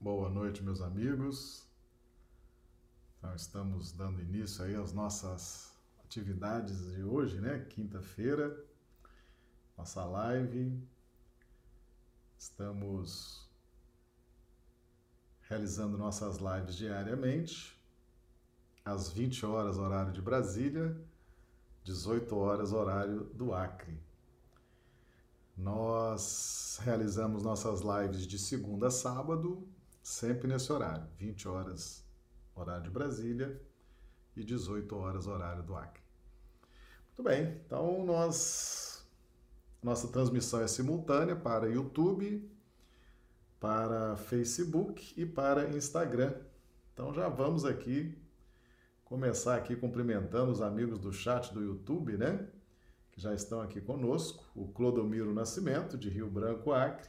Boa 0.00 0.30
noite, 0.30 0.62
meus 0.62 0.80
amigos. 0.80 1.66
Então, 3.18 3.34
estamos 3.34 3.90
dando 3.90 4.22
início 4.22 4.64
aí 4.64 4.76
às 4.76 4.92
nossas 4.92 5.76
atividades 6.04 6.94
de 6.94 7.02
hoje, 7.02 7.40
né? 7.40 7.66
Quinta-feira, 7.68 8.64
nossa 9.76 10.04
live. 10.04 10.80
Estamos 12.38 13.50
realizando 15.48 15.98
nossas 15.98 16.36
lives 16.36 16.76
diariamente, 16.76 17.76
às 18.84 19.10
20 19.10 19.44
horas, 19.44 19.78
horário 19.78 20.12
de 20.12 20.22
Brasília, 20.22 20.96
18 21.82 22.36
horas, 22.36 22.72
horário 22.72 23.24
do 23.34 23.52
Acre. 23.52 24.00
Nós 25.56 26.78
realizamos 26.82 27.42
nossas 27.42 27.80
lives 27.80 28.28
de 28.28 28.38
segunda 28.38 28.86
a 28.86 28.90
sábado, 28.92 29.66
sempre 30.08 30.48
nesse 30.48 30.72
horário, 30.72 31.06
20 31.18 31.46
horas, 31.48 32.04
horário 32.54 32.84
de 32.84 32.90
Brasília, 32.90 33.60
e 34.34 34.42
18 34.42 34.96
horas, 34.96 35.26
horário 35.26 35.62
do 35.62 35.76
Acre. 35.76 36.02
Muito 37.06 37.22
bem, 37.22 37.60
então 37.64 38.04
nós 38.04 39.06
nossa 39.82 40.08
transmissão 40.08 40.60
é 40.60 40.66
simultânea 40.66 41.36
para 41.36 41.68
YouTube, 41.68 42.50
para 43.60 44.16
Facebook 44.16 45.12
e 45.16 45.26
para 45.26 45.68
Instagram. 45.76 46.34
Então 46.92 47.12
já 47.12 47.28
vamos 47.28 47.64
aqui 47.64 48.16
começar 49.04 49.56
aqui 49.56 49.76
cumprimentando 49.76 50.50
os 50.50 50.60
amigos 50.60 50.98
do 50.98 51.12
chat 51.12 51.52
do 51.52 51.62
YouTube, 51.62 52.16
né? 52.16 52.48
que 53.12 53.20
já 53.20 53.34
estão 53.34 53.60
aqui 53.60 53.80
conosco, 53.80 54.44
o 54.54 54.68
Clodomiro 54.68 55.34
Nascimento, 55.34 55.98
de 55.98 56.08
Rio 56.08 56.30
Branco, 56.30 56.72
Acre, 56.72 57.08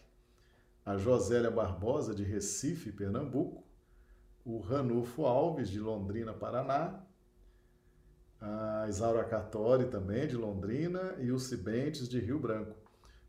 a 0.90 0.98
Josélia 0.98 1.52
Barbosa, 1.52 2.16
de 2.16 2.24
Recife, 2.24 2.92
Pernambuco, 2.92 3.64
o 4.44 4.58
Ranulfo 4.58 5.24
Alves, 5.24 5.70
de 5.70 5.80
Londrina, 5.80 6.34
Paraná, 6.34 7.06
a 8.42 8.88
Isaura 8.90 9.24
Cartori, 9.24 9.86
também, 9.86 10.28
de 10.28 10.36
Londrina, 10.36 11.16
e 11.20 11.32
o 11.32 11.38
Cibentes, 11.38 12.10
de 12.10 12.20
Rio 12.20 12.40
Branco. 12.40 12.76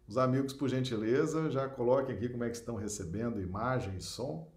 Os 0.09 0.17
amigos, 0.17 0.55
por 0.55 0.71
gentileza, 0.71 1.51
já 1.51 1.69
coloquem 1.69 2.15
aqui 2.15 2.31
como 2.31 2.45
é 2.45 2.49
que 2.49 2.57
estão 2.57 2.77
recebendo 2.77 3.43
imagem 3.43 3.95
e 3.95 4.01
som, 4.01 4.51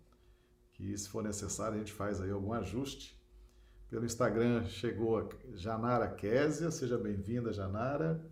que 0.72 0.98
se 0.98 1.10
for 1.10 1.22
necessário 1.22 1.76
a 1.76 1.80
gente 1.80 1.92
faz 1.92 2.22
aí 2.22 2.32
algum 2.32 2.54
ajuste. 2.54 3.22
Pelo 3.90 4.06
Instagram 4.06 4.64
chegou 4.64 5.20
a 5.20 5.30
Janara 5.56 6.08
Késia, 6.08 6.72
seja 6.72 6.98
bem-vinda, 6.98 7.52
Janara. 7.52 8.26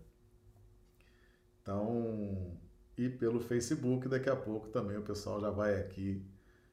Então, 1.60 2.58
e 3.06 3.10
pelo 3.10 3.40
Facebook, 3.40 4.08
daqui 4.08 4.30
a 4.30 4.36
pouco 4.36 4.68
também 4.68 4.96
o 4.96 5.02
pessoal 5.02 5.40
já 5.40 5.50
vai 5.50 5.78
aqui 5.80 6.24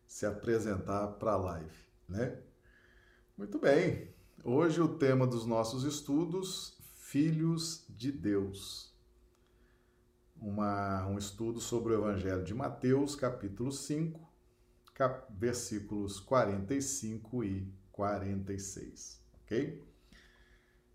se 0.05 0.25
apresentar 0.25 1.07
para 1.13 1.31
a 1.33 1.37
live, 1.37 1.77
né? 2.07 2.37
Muito 3.37 3.57
bem. 3.57 4.13
Hoje 4.43 4.79
o 4.79 4.87
tema 4.87 5.25
dos 5.25 5.45
nossos 5.45 5.83
estudos, 5.83 6.77
Filhos 6.95 7.85
de 7.89 8.11
Deus. 8.11 8.93
Uma, 10.37 11.07
um 11.07 11.17
estudo 11.17 11.59
sobre 11.59 11.93
o 11.93 11.97
Evangelho 11.97 12.43
de 12.43 12.53
Mateus, 12.53 13.15
capítulo 13.15 13.71
5, 13.71 14.19
cap, 14.93 15.33
versículos 15.37 16.19
45 16.19 17.43
e 17.43 17.73
46, 17.91 19.21
ok? 19.43 19.88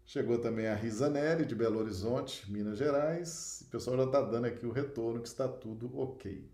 Chegou 0.07 0.39
também 0.39 0.67
a 0.67 0.75
Risa 0.75 1.09
Neri, 1.09 1.47
de 1.47 1.55
Belo 1.55 1.79
Horizonte, 1.81 2.51
Minas 2.51 2.77
Gerais. 2.77 3.65
O 3.67 3.71
pessoal 3.71 3.97
já 3.97 4.05
está 4.05 4.21
dando 4.21 4.45
aqui 4.45 4.67
o 4.67 4.71
retorno 4.71 5.21
que 5.21 5.29
está 5.29 5.49
tudo 5.49 5.99
ok. 5.99 6.47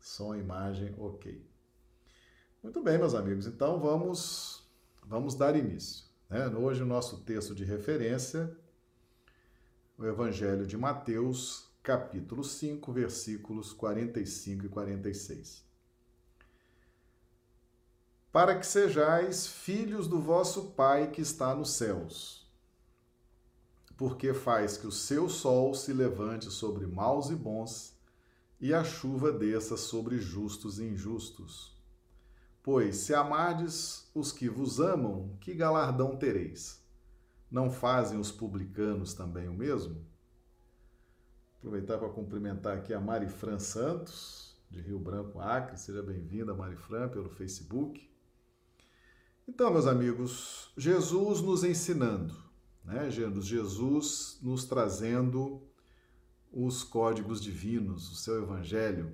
Som, 0.00 0.34
imagem, 0.34 0.94
ok. 0.98 1.46
Muito 2.62 2.82
bem, 2.82 2.96
meus 2.96 3.14
amigos. 3.14 3.46
Então 3.46 3.78
vamos, 3.78 4.66
vamos 5.04 5.34
dar 5.34 5.54
início. 5.54 6.06
Né? 6.30 6.46
Hoje 6.48 6.82
o 6.82 6.86
nosso 6.86 7.22
texto 7.24 7.54
de 7.54 7.64
referência, 7.64 8.56
o 9.98 10.06
Evangelho 10.06 10.66
de 10.66 10.78
Mateus, 10.78 11.70
capítulo 11.82 12.42
5, 12.42 12.90
versículos 12.90 13.72
45 13.74 14.64
e 14.64 14.68
46 14.68 15.69
para 18.32 18.56
que 18.56 18.66
sejais 18.66 19.46
filhos 19.46 20.06
do 20.06 20.20
vosso 20.20 20.70
Pai 20.70 21.10
que 21.10 21.20
está 21.20 21.54
nos 21.54 21.70
céus. 21.70 22.48
Porque 23.96 24.32
faz 24.32 24.76
que 24.76 24.86
o 24.86 24.92
seu 24.92 25.28
sol 25.28 25.74
se 25.74 25.92
levante 25.92 26.50
sobre 26.50 26.86
maus 26.86 27.28
e 27.30 27.34
bons, 27.34 27.98
e 28.60 28.72
a 28.72 28.84
chuva 28.84 29.32
desça 29.32 29.76
sobre 29.76 30.20
justos 30.20 30.78
e 30.78 30.84
injustos. 30.84 31.76
Pois 32.62 32.98
se 32.98 33.14
amardes 33.14 34.08
os 34.14 34.32
que 34.32 34.48
vos 34.48 34.80
amam, 34.80 35.36
que 35.40 35.54
galardão 35.54 36.16
tereis? 36.16 36.80
Não 37.50 37.70
fazem 37.70 38.18
os 38.18 38.30
publicanos 38.30 39.12
também 39.12 39.48
o 39.48 39.54
mesmo? 39.54 40.04
Aproveitar 41.58 41.98
para 41.98 42.08
cumprimentar 42.10 42.78
aqui 42.78 42.94
a 42.94 43.00
Marifran 43.00 43.58
Santos, 43.58 44.56
de 44.70 44.80
Rio 44.80 44.98
Branco, 44.98 45.40
Acre. 45.40 45.76
Seja 45.78 46.02
bem-vinda, 46.02 46.54
Marifran, 46.54 47.08
pelo 47.08 47.28
Facebook. 47.28 48.08
Então, 49.48 49.72
meus 49.72 49.86
amigos, 49.86 50.72
Jesus 50.76 51.40
nos 51.40 51.64
ensinando, 51.64 52.34
né? 52.84 53.10
Jesus 53.10 54.38
nos 54.42 54.64
trazendo 54.64 55.62
os 56.52 56.82
códigos 56.82 57.40
divinos, 57.40 58.10
o 58.10 58.16
seu 58.16 58.42
evangelho. 58.42 59.12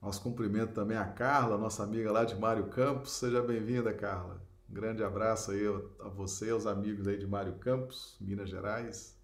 Nosso 0.00 0.22
cumprimento 0.22 0.72
também 0.72 0.96
a 0.96 1.04
Carla, 1.04 1.58
nossa 1.58 1.82
amiga 1.82 2.10
lá 2.10 2.24
de 2.24 2.34
Mário 2.34 2.68
Campos. 2.68 3.12
Seja 3.12 3.42
bem-vinda, 3.42 3.92
Carla. 3.92 4.42
Um 4.68 4.72
grande 4.72 5.02
abraço 5.02 5.50
aí 5.50 5.66
a 6.00 6.08
você, 6.08 6.50
aos 6.50 6.66
amigos 6.66 7.06
aí 7.06 7.18
de 7.18 7.26
Mário 7.26 7.58
Campos, 7.58 8.16
Minas 8.20 8.48
Gerais. 8.48 9.18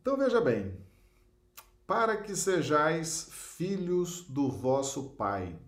Então 0.00 0.16
veja 0.16 0.40
bem, 0.40 0.76
para 1.86 2.16
que 2.16 2.34
sejais 2.34 3.28
filhos 3.30 4.22
do 4.22 4.50
vosso 4.50 5.10
Pai, 5.10 5.58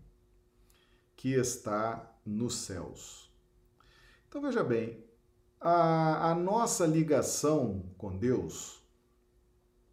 que 1.16 1.32
está 1.32 2.15
nos 2.25 2.56
céus. 2.56 3.32
Então 4.28 4.41
veja 4.43 4.62
bem, 4.62 5.03
a, 5.60 6.31
a 6.31 6.34
nossa 6.34 6.87
ligação 6.87 7.84
com 7.97 8.16
Deus 8.16 8.82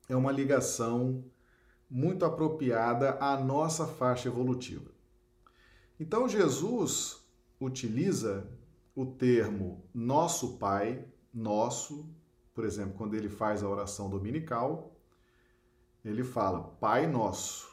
é 0.09 0.16
uma 0.16 0.31
ligação 0.31 1.23
muito 1.89 2.25
apropriada 2.25 3.17
à 3.19 3.38
nossa 3.38 3.88
faixa 3.88 4.28
evolutiva. 4.28 4.91
Então 6.00 6.28
Jesus 6.28 7.22
utiliza 7.59 8.47
o 8.95 9.06
termo 9.06 9.83
nosso 9.94 10.57
Pai, 10.57 11.06
nosso, 11.33 12.09
por 12.53 12.66
exemplo, 12.66 12.95
quando 12.97 13.16
ele 13.16 13.29
faz 13.29 13.63
a 13.63 13.69
oração 13.69 14.09
dominical, 14.09 14.95
ele 16.03 16.23
fala 16.23 16.63
Pai 16.79 17.07
nosso. 17.07 17.72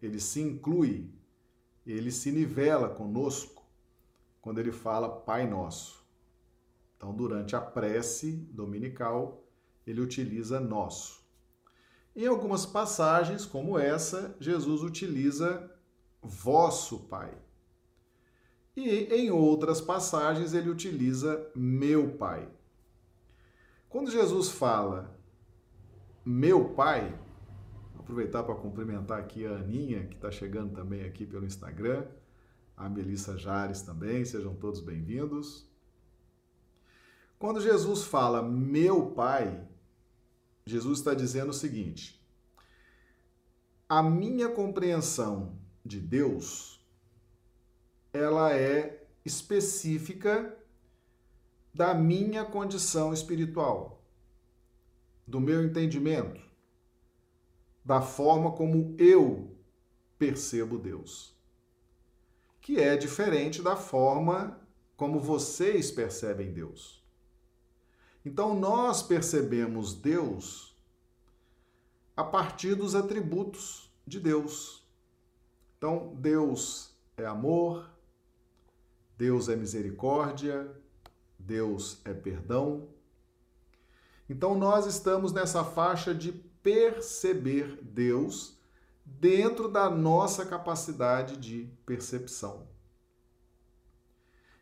Ele 0.00 0.20
se 0.20 0.40
inclui 0.40 1.10
ele 1.86 2.10
se 2.10 2.30
nivela 2.30 2.88
conosco 2.88 3.64
quando 4.40 4.58
ele 4.58 4.72
fala 4.72 5.08
Pai 5.08 5.48
Nosso. 5.48 6.04
Então, 6.96 7.14
durante 7.14 7.56
a 7.56 7.60
prece 7.60 8.32
dominical, 8.52 9.44
ele 9.86 10.00
utiliza 10.00 10.60
nosso. 10.60 11.20
Em 12.14 12.26
algumas 12.26 12.64
passagens, 12.64 13.44
como 13.44 13.78
essa, 13.78 14.36
Jesus 14.38 14.82
utiliza 14.82 15.70
vosso 16.20 17.00
Pai. 17.00 17.36
E 18.76 19.04
em 19.14 19.30
outras 19.30 19.80
passagens, 19.80 20.54
ele 20.54 20.70
utiliza 20.70 21.50
meu 21.54 22.12
Pai. 22.16 22.48
Quando 23.88 24.10
Jesus 24.10 24.50
fala 24.50 25.18
meu 26.24 26.70
Pai, 26.70 27.18
aproveitar 28.02 28.42
para 28.42 28.56
cumprimentar 28.56 29.18
aqui 29.18 29.46
a 29.46 29.56
Aninha, 29.56 30.06
que 30.06 30.16
está 30.16 30.30
chegando 30.30 30.74
também 30.74 31.04
aqui 31.04 31.24
pelo 31.24 31.46
Instagram, 31.46 32.04
a 32.76 32.88
Melissa 32.88 33.38
Jares 33.38 33.82
também, 33.82 34.24
sejam 34.24 34.54
todos 34.56 34.80
bem-vindos. 34.80 35.66
Quando 37.38 37.60
Jesus 37.60 38.04
fala 38.04 38.42
meu 38.42 39.12
Pai, 39.12 39.66
Jesus 40.66 40.98
está 40.98 41.14
dizendo 41.14 41.50
o 41.50 41.54
seguinte: 41.54 42.20
a 43.88 44.02
minha 44.02 44.48
compreensão 44.48 45.56
de 45.84 46.00
Deus, 46.00 46.84
ela 48.12 48.52
é 48.52 49.06
específica 49.24 50.56
da 51.72 51.94
minha 51.94 52.44
condição 52.44 53.14
espiritual, 53.14 54.04
do 55.26 55.40
meu 55.40 55.64
entendimento 55.64 56.51
da 57.84 58.00
forma 58.00 58.52
como 58.52 58.94
eu 58.98 59.56
percebo 60.18 60.78
Deus, 60.78 61.36
que 62.60 62.78
é 62.78 62.96
diferente 62.96 63.60
da 63.60 63.76
forma 63.76 64.60
como 64.96 65.18
vocês 65.18 65.90
percebem 65.90 66.52
Deus. 66.52 67.02
Então 68.24 68.54
nós 68.54 69.02
percebemos 69.02 69.94
Deus 69.94 70.72
a 72.16 72.22
partir 72.22 72.74
dos 72.74 72.94
atributos 72.94 73.90
de 74.06 74.20
Deus. 74.20 74.86
Então, 75.76 76.14
Deus 76.16 76.94
é 77.16 77.26
amor, 77.26 77.90
Deus 79.16 79.48
é 79.48 79.56
misericórdia, 79.56 80.70
Deus 81.38 82.00
é 82.04 82.14
perdão. 82.14 82.88
Então, 84.28 84.56
nós 84.56 84.86
estamos 84.86 85.32
nessa 85.32 85.64
faixa 85.64 86.14
de 86.14 86.32
perceber 86.62 87.78
Deus 87.82 88.58
dentro 89.04 89.68
da 89.68 89.90
nossa 89.90 90.46
capacidade 90.46 91.36
de 91.36 91.68
percepção. 91.84 92.68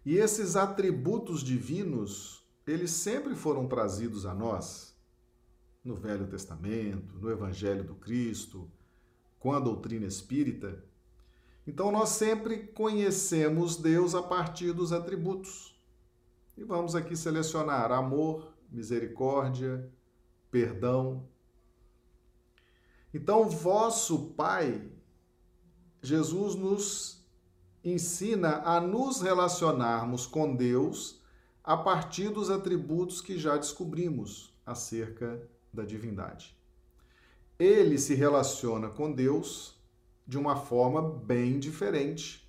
E 0.04 0.16
esses 0.16 0.56
atributos 0.56 1.42
divinos, 1.42 2.42
eles 2.66 2.90
sempre 2.90 3.34
foram 3.34 3.68
trazidos 3.68 4.24
a 4.24 4.34
nós 4.34 4.96
no 5.84 5.94
Velho 5.94 6.26
Testamento, 6.26 7.18
no 7.18 7.30
Evangelho 7.30 7.84
do 7.84 7.94
Cristo, 7.94 8.70
com 9.38 9.52
a 9.52 9.60
doutrina 9.60 10.06
espírita. 10.06 10.82
Então 11.66 11.90
nós 11.90 12.10
sempre 12.10 12.66
conhecemos 12.68 13.76
Deus 13.76 14.14
a 14.14 14.22
partir 14.22 14.72
dos 14.72 14.92
atributos. 14.92 15.78
E 16.56 16.64
vamos 16.64 16.94
aqui 16.94 17.16
selecionar 17.16 17.92
amor, 17.92 18.52
misericórdia, 18.70 19.90
perdão. 20.50 21.26
Então, 23.12 23.48
vosso 23.48 24.30
Pai, 24.36 24.88
Jesus 26.02 26.54
nos 26.54 27.26
ensina 27.82 28.62
a 28.62 28.80
nos 28.80 29.20
relacionarmos 29.20 30.26
com 30.26 30.54
Deus 30.54 31.20
a 31.64 31.76
partir 31.76 32.28
dos 32.28 32.50
atributos 32.50 33.20
que 33.20 33.38
já 33.38 33.56
descobrimos 33.56 34.54
acerca 34.64 35.48
da 35.72 35.84
divindade. 35.84 36.56
Ele 37.58 37.98
se 37.98 38.14
relaciona 38.14 38.88
com 38.88 39.12
Deus 39.12 39.78
de 40.26 40.38
uma 40.38 40.56
forma 40.56 41.02
bem 41.02 41.58
diferente, 41.58 42.48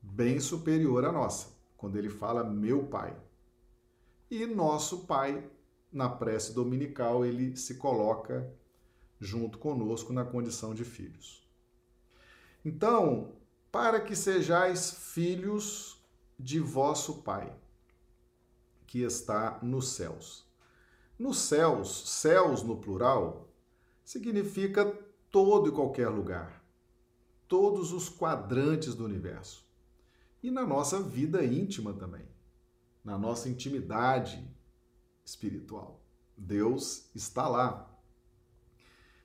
bem 0.00 0.38
superior 0.38 1.04
à 1.04 1.12
nossa, 1.12 1.48
quando 1.76 1.96
ele 1.96 2.08
fala 2.08 2.44
meu 2.44 2.86
Pai. 2.86 3.16
E 4.30 4.46
nosso 4.46 5.06
Pai, 5.06 5.50
na 5.92 6.08
prece 6.08 6.54
dominical, 6.54 7.24
ele 7.24 7.56
se 7.56 7.74
coloca 7.74 8.50
junto 9.20 9.58
conosco 9.58 10.12
na 10.12 10.24
condição 10.24 10.74
de 10.74 10.84
filhos. 10.84 11.46
Então, 12.64 13.32
para 13.70 14.00
que 14.00 14.16
sejais 14.16 14.90
filhos 14.90 16.02
de 16.38 16.58
vosso 16.58 17.22
Pai, 17.22 17.54
que 18.86 19.02
está 19.02 19.60
nos 19.62 19.90
céus. 19.90 20.48
Nos 21.18 21.38
céus, 21.38 22.10
céus 22.10 22.62
no 22.62 22.78
plural, 22.78 23.48
significa 24.04 24.86
todo 25.30 25.68
e 25.68 25.72
qualquer 25.72 26.08
lugar, 26.08 26.64
todos 27.46 27.92
os 27.92 28.08
quadrantes 28.08 28.94
do 28.94 29.04
universo. 29.04 29.64
E 30.42 30.50
na 30.50 30.66
nossa 30.66 31.00
vida 31.00 31.44
íntima 31.44 31.92
também, 31.92 32.26
na 33.04 33.18
nossa 33.18 33.48
intimidade 33.48 34.50
espiritual. 35.24 36.02
Deus 36.36 37.10
está 37.14 37.46
lá. 37.46 37.89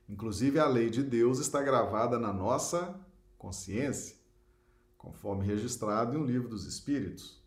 Inclusive, 0.08 0.60
a 0.60 0.68
lei 0.68 0.90
de 0.90 1.02
Deus 1.02 1.40
está 1.40 1.62
gravada 1.62 2.20
na 2.20 2.32
nossa 2.32 3.00
consciência 3.38 4.16
conforme 5.06 5.46
registrado 5.46 6.18
em 6.18 6.20
um 6.20 6.26
livro 6.26 6.50
dos 6.50 6.66
Espíritos. 6.66 7.40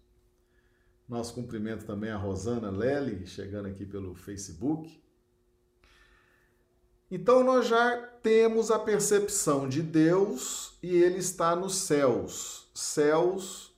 Nosso 1.09 1.35
cumprimento 1.35 1.85
também 1.85 2.11
a 2.11 2.17
Rosana 2.17 2.71
Lely, 2.71 3.27
chegando 3.27 3.67
aqui 3.67 3.85
pelo 3.85 4.15
Facebook. 4.15 5.03
Então 7.11 7.43
nós 7.43 7.67
já 7.67 7.97
temos 8.23 8.71
a 8.71 8.79
percepção 8.79 9.69
de 9.69 9.83
Deus 9.83 10.79
e 10.83 10.95
ele 10.95 11.19
está 11.19 11.57
nos 11.57 11.75
céus. 11.75 12.71
Céus, 12.75 13.75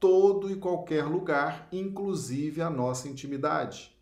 todo 0.00 0.50
e 0.50 0.56
qualquer 0.56 1.04
lugar, 1.04 1.68
inclusive 1.70 2.60
a 2.60 2.70
nossa 2.70 3.08
intimidade, 3.08 3.96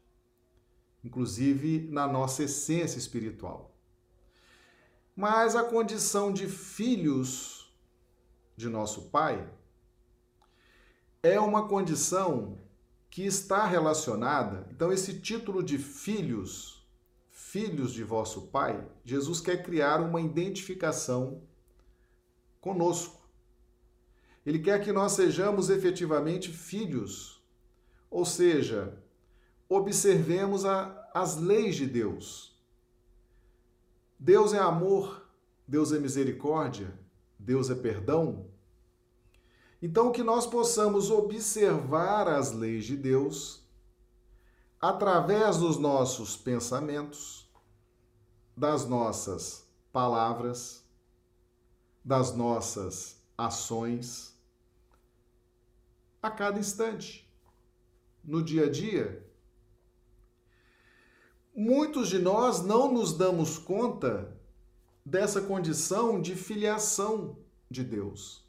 inclusive 1.04 1.88
na 1.90 2.06
nossa 2.06 2.44
essência 2.44 2.96
espiritual. 2.96 3.76
Mas 5.20 5.54
a 5.54 5.62
condição 5.62 6.32
de 6.32 6.46
filhos 6.46 7.70
de 8.56 8.70
nosso 8.70 9.10
Pai 9.10 9.46
é 11.22 11.38
uma 11.38 11.68
condição 11.68 12.56
que 13.10 13.26
está 13.26 13.66
relacionada. 13.66 14.66
Então, 14.70 14.90
esse 14.90 15.20
título 15.20 15.62
de 15.62 15.76
filhos, 15.76 16.88
filhos 17.28 17.92
de 17.92 18.02
vosso 18.02 18.46
Pai, 18.46 18.82
Jesus 19.04 19.42
quer 19.42 19.62
criar 19.62 20.00
uma 20.00 20.22
identificação 20.22 21.42
conosco. 22.58 23.20
Ele 24.46 24.58
quer 24.58 24.82
que 24.82 24.90
nós 24.90 25.12
sejamos 25.12 25.68
efetivamente 25.68 26.50
filhos, 26.50 27.44
ou 28.10 28.24
seja, 28.24 28.98
observemos 29.68 30.64
a, 30.64 31.10
as 31.12 31.36
leis 31.36 31.76
de 31.76 31.84
Deus. 31.84 32.49
Deus 34.22 34.52
é 34.52 34.58
amor, 34.58 35.26
Deus 35.66 35.92
é 35.92 35.98
misericórdia, 35.98 36.92
Deus 37.38 37.70
é 37.70 37.74
perdão. 37.74 38.50
Então, 39.80 40.12
que 40.12 40.22
nós 40.22 40.46
possamos 40.46 41.10
observar 41.10 42.28
as 42.28 42.52
leis 42.52 42.84
de 42.84 42.98
Deus 42.98 43.66
através 44.78 45.56
dos 45.56 45.78
nossos 45.78 46.36
pensamentos, 46.36 47.50
das 48.54 48.86
nossas 48.86 49.66
palavras, 49.90 50.84
das 52.04 52.36
nossas 52.36 53.16
ações, 53.38 54.38
a 56.22 56.30
cada 56.30 56.60
instante, 56.60 57.26
no 58.22 58.42
dia 58.42 58.66
a 58.66 58.70
dia. 58.70 59.26
Muitos 61.54 62.08
de 62.08 62.18
nós 62.18 62.62
não 62.62 62.92
nos 62.92 63.12
damos 63.12 63.58
conta 63.58 64.36
dessa 65.04 65.40
condição 65.40 66.20
de 66.20 66.34
filiação 66.34 67.36
de 67.70 67.82
Deus. 67.82 68.44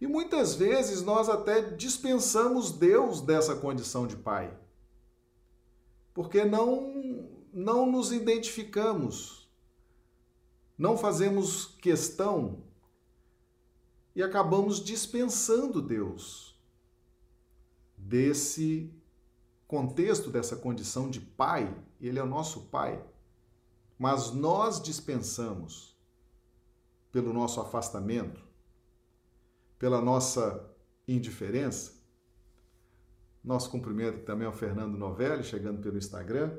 E 0.00 0.06
muitas 0.06 0.54
vezes 0.54 1.02
nós 1.02 1.28
até 1.28 1.62
dispensamos 1.62 2.72
Deus 2.72 3.20
dessa 3.20 3.56
condição 3.56 4.06
de 4.06 4.16
pai. 4.16 4.56
Porque 6.12 6.44
não 6.44 7.34
não 7.52 7.90
nos 7.90 8.12
identificamos. 8.12 9.48
Não 10.76 10.98
fazemos 10.98 11.64
questão 11.80 12.62
e 14.14 14.22
acabamos 14.22 14.78
dispensando 14.84 15.80
Deus 15.80 16.54
desse 17.96 18.92
contexto 19.66 20.30
dessa 20.30 20.56
condição 20.56 21.10
de 21.10 21.20
pai, 21.20 21.74
ele 22.00 22.18
é 22.18 22.22
o 22.22 22.26
nosso 22.26 22.62
pai. 22.66 23.02
Mas 23.98 24.30
nós 24.32 24.80
dispensamos 24.80 25.96
pelo 27.10 27.32
nosso 27.32 27.60
afastamento, 27.60 28.44
pela 29.78 30.00
nossa 30.00 30.70
indiferença. 31.08 31.94
Nosso 33.42 33.70
cumprimento 33.70 34.24
também 34.24 34.46
ao 34.46 34.52
Fernando 34.52 34.98
Novelli, 34.98 35.42
chegando 35.42 35.80
pelo 35.80 35.96
Instagram. 35.96 36.58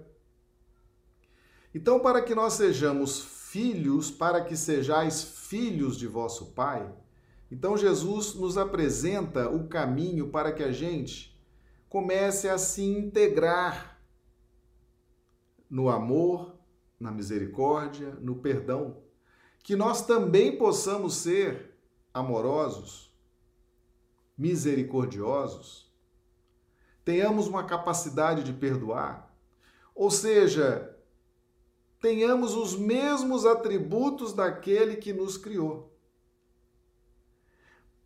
Então, 1.76 2.00
para 2.00 2.22
que 2.22 2.34
nós 2.34 2.54
sejamos 2.54 3.20
filhos, 3.22 4.10
para 4.10 4.44
que 4.44 4.58
sejais 4.58 5.22
filhos 5.24 5.98
de 5.98 6.08
vosso 6.08 6.54
Pai, 6.54 6.92
então 7.52 7.78
Jesus 7.78 8.34
nos 8.34 8.58
apresenta 8.58 9.50
o 9.50 9.68
caminho 9.68 10.30
para 10.30 10.52
que 10.52 10.64
a 10.64 10.72
gente 10.72 11.37
comece 11.90 12.50
a 12.50 12.58
se 12.58 12.84
integrar 12.84 14.00
no 15.70 15.90
amor, 15.90 16.58
na 17.00 17.12
misericórdia, 17.12 18.12
no 18.22 18.38
perdão. 18.38 19.04
Que 19.64 19.76
nós 19.76 20.06
também 20.06 20.58
possamos 20.58 21.16
ser 21.16 21.78
amorosos, 22.14 23.14
misericordiosos, 24.38 25.88
tenhamos 27.04 27.48
uma 27.48 27.64
capacidade 27.64 28.44
de 28.44 28.54
perdoar, 28.54 29.34
ou 29.96 30.12
seja, 30.12 30.96
tenhamos 32.02 32.54
os 32.54 32.76
mesmos 32.76 33.46
atributos 33.46 34.34
daquele 34.34 34.98
que 34.98 35.14
nos 35.14 35.38
criou. 35.38 35.98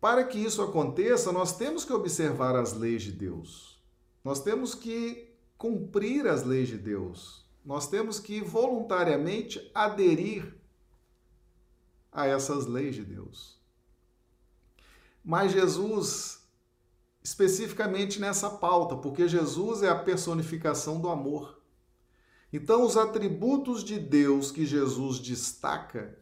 Para 0.00 0.24
que 0.24 0.38
isso 0.38 0.62
aconteça, 0.62 1.30
nós 1.30 1.56
temos 1.56 1.84
que 1.84 1.92
observar 1.92 2.56
as 2.56 2.72
leis 2.72 3.02
de 3.02 3.12
Deus. 3.12 3.71
Nós 4.24 4.42
temos 4.42 4.74
que 4.74 5.30
cumprir 5.58 6.26
as 6.26 6.44
leis 6.44 6.68
de 6.68 6.78
Deus 6.78 7.42
nós 7.64 7.88
temos 7.88 8.18
que 8.18 8.40
voluntariamente 8.40 9.70
aderir 9.74 10.54
a 12.10 12.26
essas 12.26 12.66
leis 12.66 12.94
de 12.94 13.04
Deus. 13.04 13.58
Mas 15.24 15.52
Jesus, 15.52 16.44
especificamente 17.22 18.20
nessa 18.20 18.50
pauta, 18.50 18.96
porque 18.96 19.28
Jesus 19.28 19.82
é 19.82 19.88
a 19.88 19.98
personificação 19.98 21.00
do 21.00 21.08
amor. 21.08 21.60
Então, 22.52 22.84
os 22.84 22.96
atributos 22.96 23.84
de 23.84 23.98
Deus 23.98 24.50
que 24.50 24.66
Jesus 24.66 25.18
destaca 25.20 26.18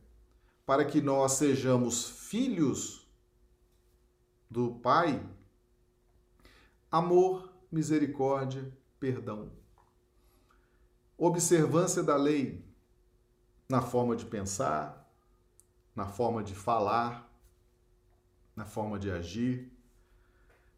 para 0.67 0.85
que 0.85 1.01
nós 1.01 1.33
sejamos 1.33 2.09
filhos 2.09 3.09
do 4.49 4.75
Pai? 4.75 5.27
Amor, 6.93 7.50
misericórdia, 7.71 8.73
perdão. 8.99 9.53
Observância 11.17 12.03
da 12.03 12.17
lei 12.17 12.65
na 13.69 13.81
forma 13.81 14.17
de 14.17 14.25
pensar, 14.25 15.09
na 15.95 16.07
forma 16.07 16.43
de 16.43 16.55
falar, 16.55 17.31
na 18.57 18.65
forma 18.65 18.99
de 18.99 19.11
agir, 19.11 19.71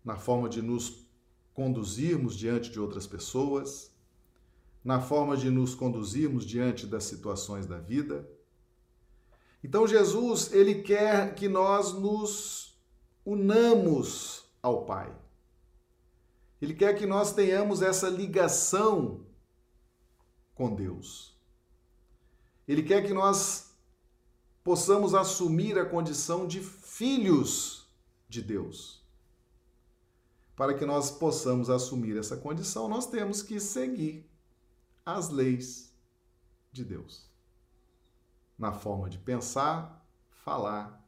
na 0.04 0.16
forma 0.16 0.48
de 0.48 0.60
nos 0.60 1.06
conduzirmos 1.54 2.36
diante 2.36 2.70
de 2.70 2.80
outras 2.80 3.06
pessoas, 3.06 3.92
na 4.84 5.00
forma 5.00 5.36
de 5.36 5.48
nos 5.48 5.74
conduzirmos 5.74 6.44
diante 6.44 6.86
das 6.86 7.04
situações 7.04 7.66
da 7.66 7.78
vida. 7.78 8.28
Então 9.62 9.86
Jesus, 9.86 10.52
ele 10.52 10.82
quer 10.82 11.34
que 11.34 11.48
nós 11.48 11.92
nos 11.92 12.76
unamos 13.24 14.44
ao 14.60 14.84
Pai. 14.84 15.21
Ele 16.62 16.74
quer 16.74 16.96
que 16.96 17.06
nós 17.06 17.32
tenhamos 17.32 17.82
essa 17.82 18.08
ligação 18.08 19.26
com 20.54 20.72
Deus. 20.72 21.36
Ele 22.68 22.84
quer 22.84 23.04
que 23.04 23.12
nós 23.12 23.74
possamos 24.62 25.12
assumir 25.12 25.76
a 25.76 25.84
condição 25.84 26.46
de 26.46 26.60
filhos 26.60 27.90
de 28.28 28.40
Deus. 28.40 29.02
Para 30.54 30.72
que 30.72 30.86
nós 30.86 31.10
possamos 31.10 31.68
assumir 31.68 32.16
essa 32.16 32.36
condição, 32.36 32.88
nós 32.88 33.06
temos 33.06 33.42
que 33.42 33.58
seguir 33.58 34.24
as 35.04 35.30
leis 35.30 35.92
de 36.70 36.84
Deus. 36.84 37.28
Na 38.56 38.72
forma 38.72 39.10
de 39.10 39.18
pensar, 39.18 40.06
falar 40.44 41.04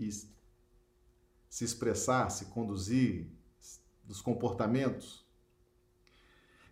e 0.00 0.10
se 0.10 1.62
expressar, 1.62 2.30
se 2.30 2.46
conduzir, 2.46 3.33
dos 4.04 4.20
comportamentos. 4.20 5.24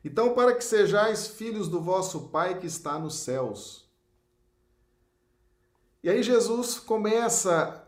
Então, 0.05 0.35
para 0.35 0.55
que 0.55 0.65
sejais 0.65 1.29
filhos 1.29 1.69
do 1.69 1.81
vosso 1.81 2.29
Pai 2.29 2.59
que 2.59 2.67
está 2.67 2.99
nos 2.99 3.17
céus. 3.17 3.89
E 6.03 6.11
aí 6.11 6.23
Jesus 6.23 6.81
começa 6.81 7.87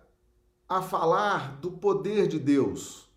a 0.68 0.80
falar 0.80 1.56
do 1.60 1.72
poder 1.72 2.28
de 2.28 2.38
Deus, 2.38 3.08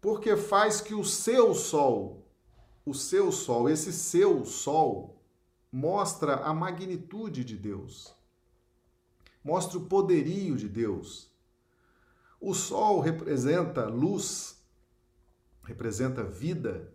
porque 0.00 0.36
faz 0.36 0.80
que 0.80 0.94
o 0.94 1.04
seu 1.04 1.54
sol, 1.54 2.26
o 2.84 2.94
seu 2.94 3.30
sol, 3.30 3.68
esse 3.68 3.92
seu 3.92 4.44
sol, 4.46 5.22
mostra 5.70 6.36
a 6.36 6.54
magnitude 6.54 7.44
de 7.44 7.56
Deus, 7.56 8.14
mostra 9.44 9.78
o 9.78 9.84
poderio 9.86 10.56
de 10.56 10.68
Deus. 10.68 11.30
O 12.40 12.54
sol 12.54 13.00
representa 13.00 13.86
luz, 13.86 14.57
representa 15.68 16.24
vida, 16.24 16.90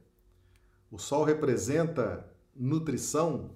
o 0.89 0.97
sol 0.97 1.23
representa 1.23 2.27
nutrição, 2.55 3.55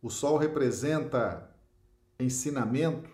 o 0.00 0.08
sol 0.08 0.38
representa 0.38 1.54
ensinamento, 2.18 3.10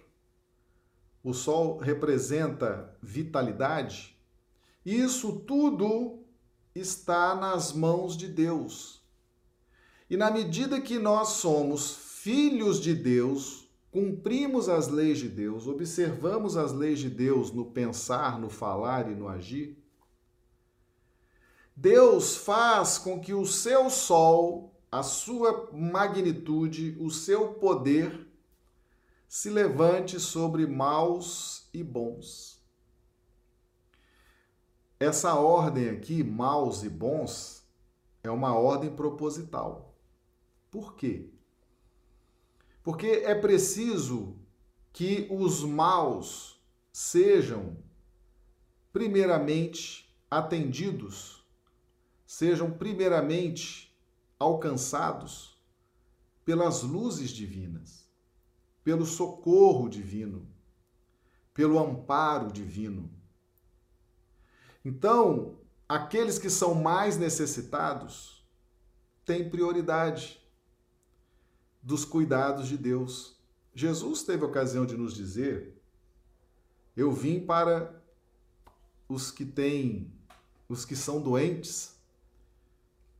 o 1.22 1.34
sol 1.34 1.78
representa 1.78 2.96
vitalidade. 3.02 4.16
Isso 4.86 5.40
tudo 5.40 6.22
está 6.72 7.34
nas 7.34 7.72
mãos 7.72 8.16
de 8.16 8.28
Deus. 8.28 9.02
E 10.08 10.16
na 10.16 10.30
medida 10.30 10.80
que 10.80 10.96
nós 10.96 11.30
somos 11.30 11.96
filhos 12.22 12.80
de 12.80 12.94
Deus, 12.94 13.68
cumprimos 13.90 14.68
as 14.68 14.86
leis 14.86 15.18
de 15.18 15.28
Deus, 15.28 15.66
observamos 15.66 16.56
as 16.56 16.72
leis 16.72 17.00
de 17.00 17.10
Deus 17.10 17.50
no 17.50 17.64
pensar, 17.64 18.38
no 18.38 18.48
falar 18.48 19.10
e 19.10 19.14
no 19.16 19.28
agir, 19.28 19.76
Deus 21.80 22.36
faz 22.36 22.98
com 22.98 23.20
que 23.20 23.32
o 23.32 23.46
seu 23.46 23.88
sol, 23.88 24.74
a 24.90 25.00
sua 25.04 25.70
magnitude, 25.72 26.96
o 26.98 27.08
seu 27.08 27.54
poder 27.54 28.26
se 29.28 29.48
levante 29.48 30.18
sobre 30.18 30.66
maus 30.66 31.68
e 31.72 31.84
bons. 31.84 32.60
Essa 34.98 35.34
ordem 35.34 35.88
aqui, 35.90 36.24
maus 36.24 36.82
e 36.82 36.88
bons, 36.88 37.64
é 38.24 38.30
uma 38.30 38.58
ordem 38.58 38.90
proposital. 38.90 39.94
Por 40.72 40.96
quê? 40.96 41.30
Porque 42.82 43.22
é 43.24 43.36
preciso 43.36 44.36
que 44.92 45.28
os 45.30 45.62
maus 45.62 46.60
sejam, 46.90 47.76
primeiramente, 48.92 50.12
atendidos 50.28 51.37
sejam 52.28 52.70
primeiramente 52.70 53.98
alcançados 54.38 55.58
pelas 56.44 56.82
luzes 56.82 57.30
divinas, 57.30 58.06
pelo 58.84 59.06
socorro 59.06 59.88
divino, 59.88 60.46
pelo 61.54 61.78
amparo 61.78 62.52
divino. 62.52 63.10
Então, 64.84 65.58
aqueles 65.88 66.38
que 66.38 66.50
são 66.50 66.74
mais 66.74 67.16
necessitados 67.16 68.46
têm 69.24 69.48
prioridade 69.48 70.38
dos 71.82 72.04
cuidados 72.04 72.68
de 72.68 72.76
Deus. 72.76 73.40
Jesus 73.74 74.22
teve 74.22 74.44
ocasião 74.44 74.84
de 74.84 74.98
nos 74.98 75.14
dizer: 75.14 75.80
Eu 76.94 77.10
vim 77.10 77.40
para 77.40 78.02
os 79.08 79.30
que 79.30 79.46
têm, 79.46 80.12
os 80.68 80.84
que 80.84 80.94
são 80.94 81.22
doentes, 81.22 81.97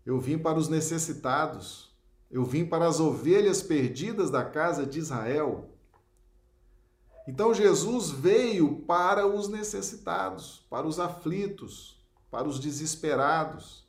eu 0.09 0.19
vim 0.19 0.38
para 0.38 0.59
os 0.59 0.71
necessitados. 0.71 1.95
Eu 2.31 2.43
vim 2.43 2.65
para 2.65 2.87
as 2.87 2.99
ovelhas 2.99 3.61
perdidas 3.61 4.31
da 4.31 4.43
casa 4.43 4.87
de 4.87 4.99
Israel. 4.99 5.69
Então 7.27 7.53
Jesus 7.53 8.09
veio 8.09 8.77
para 8.87 9.27
os 9.27 9.49
necessitados, 9.49 10.65
para 10.71 10.87
os 10.87 10.99
aflitos, 10.99 12.03
para 12.31 12.49
os 12.49 12.59
desesperados, 12.59 13.87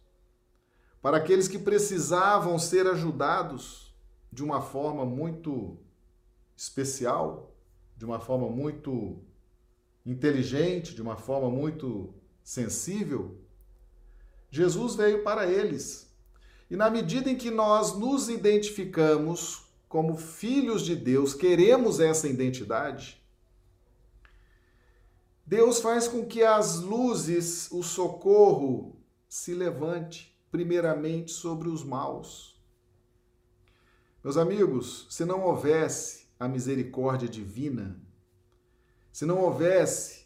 para 1.01 1.15
aqueles 1.15 1.47
que 1.47 1.57
precisavam 1.57 2.59
ser 2.59 2.85
ajudados 2.85 3.95
de 4.29 4.43
uma 4.43 4.61
forma 4.61 5.05
muito 5.05 5.77
especial, 6.53 7.55
de 7.95 8.03
uma 8.03 8.19
forma 8.19 8.49
muito 8.49 9.23
inteligente, 10.05 10.93
de 10.93 11.01
uma 11.01 11.15
forma 11.15 11.49
muito 11.49 12.13
sensível. 12.43 13.37
Jesus 14.51 14.95
veio 14.95 15.23
para 15.23 15.49
eles. 15.49 16.08
E 16.69 16.75
na 16.75 16.89
medida 16.89 17.29
em 17.29 17.35
que 17.35 17.49
nós 17.49 17.97
nos 17.97 18.29
identificamos 18.29 19.63
como 19.87 20.15
filhos 20.15 20.83
de 20.83 20.95
Deus, 20.95 21.33
queremos 21.33 21.99
essa 21.99 22.27
identidade, 22.27 23.19
Deus 25.45 25.81
faz 25.81 26.07
com 26.07 26.23
que 26.27 26.43
as 26.43 26.79
luzes, 26.79 27.71
o 27.71 27.81
socorro, 27.81 28.95
se 29.27 29.55
levante 29.55 30.39
primeiramente 30.51 31.31
sobre 31.31 31.69
os 31.69 31.83
maus. 31.83 32.55
Meus 34.23 34.37
amigos, 34.37 35.07
se 35.09 35.25
não 35.25 35.41
houvesse 35.41 36.27
a 36.39 36.47
misericórdia 36.47 37.27
divina, 37.27 37.99
se 39.11 39.25
não 39.25 39.39
houvesse 39.39 40.18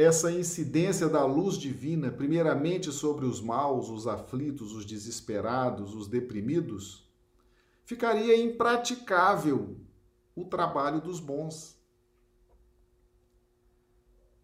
essa 0.00 0.30
incidência 0.30 1.08
da 1.08 1.24
luz 1.24 1.56
divina, 1.56 2.10
primeiramente 2.10 2.90
sobre 2.92 3.26
os 3.26 3.40
maus, 3.40 3.88
os 3.88 4.06
aflitos, 4.06 4.72
os 4.72 4.84
desesperados, 4.84 5.94
os 5.94 6.06
deprimidos, 6.08 7.08
ficaria 7.84 8.36
impraticável 8.36 9.76
o 10.34 10.44
trabalho 10.44 11.00
dos 11.00 11.20
bons. 11.20 11.76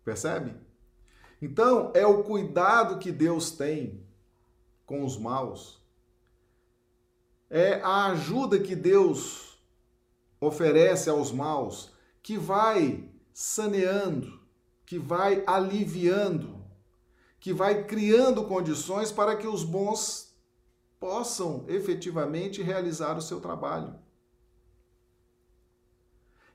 Percebe? 0.05 0.55
Então, 1.41 1.93
é 1.95 2.07
o 2.07 2.23
cuidado 2.25 2.99
que 2.99 3.13
Deus 3.13 3.51
tem 3.51 4.05
com 4.85 5.05
os 5.05 5.19
maus, 5.19 5.81
é 7.51 7.81
a 7.81 8.07
ajuda 8.07 8.59
que 8.59 8.75
Deus 8.75 9.59
oferece 10.41 11.09
aos 11.11 11.31
maus 11.33 11.93
que 12.23 12.37
vai 12.37 13.09
saneando, 13.33 14.36
que 14.87 14.99
vai 14.99 15.43
aliviando, 15.47 16.65
que 17.41 17.53
vai 17.53 17.85
criando 17.85 18.45
condições 18.45 19.11
para 19.11 19.37
que 19.37 19.47
os 19.47 19.65
bons 19.65 20.35
possam 20.99 21.65
efetivamente 21.69 22.63
realizar 22.63 23.19
o 23.19 23.21
seu 23.21 23.41
trabalho. 23.41 23.99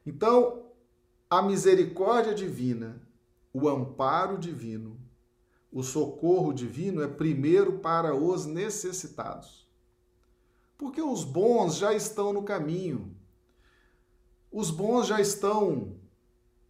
Então, 0.06 0.72
a 1.30 1.42
misericórdia 1.42 2.34
divina, 2.34 3.06
o 3.54 3.70
amparo 3.70 4.38
divino, 4.38 5.00
o 5.72 5.84
socorro 5.84 6.54
divino 6.54 7.04
é 7.04 7.08
primeiro 7.08 7.80
para 7.80 8.16
os 8.16 8.46
necessitados. 8.46 9.70
Porque 10.78 11.02
os 11.02 11.24
bons 11.24 11.76
já 11.76 11.94
estão 11.94 12.34
no 12.34 12.44
caminho. 12.44 13.16
os 14.52 14.70
bons 14.70 15.08
já 15.08 15.22
estão 15.22 16.01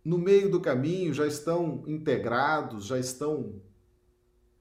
no 0.04 0.18
meio 0.18 0.50
do 0.50 0.60
caminho, 0.60 1.14
já 1.14 1.28
estão 1.28 1.84
integrados, 1.88 2.86
já 2.86 2.98
estão 2.98 3.62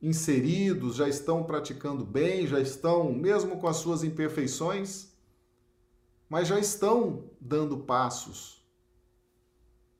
inseridos, 0.01 0.97
já 0.97 1.09
estão 1.09 1.45
praticando 1.45 2.05
bem, 2.05 2.47
já 2.47 2.61
estão, 2.61 3.13
mesmo 3.13 3.59
com 3.59 3.69
as 3.69 3.77
suas 3.77 4.03
imperfeições, 4.03 5.13
mas 6.29 6.49
já 6.49 6.59
estão 6.59 7.31
dando 7.41 7.79
passos 7.79 8.65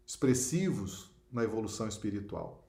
expressivos 0.07 1.11
na 1.31 1.45
evolução 1.45 1.89
espiritual. 1.89 2.69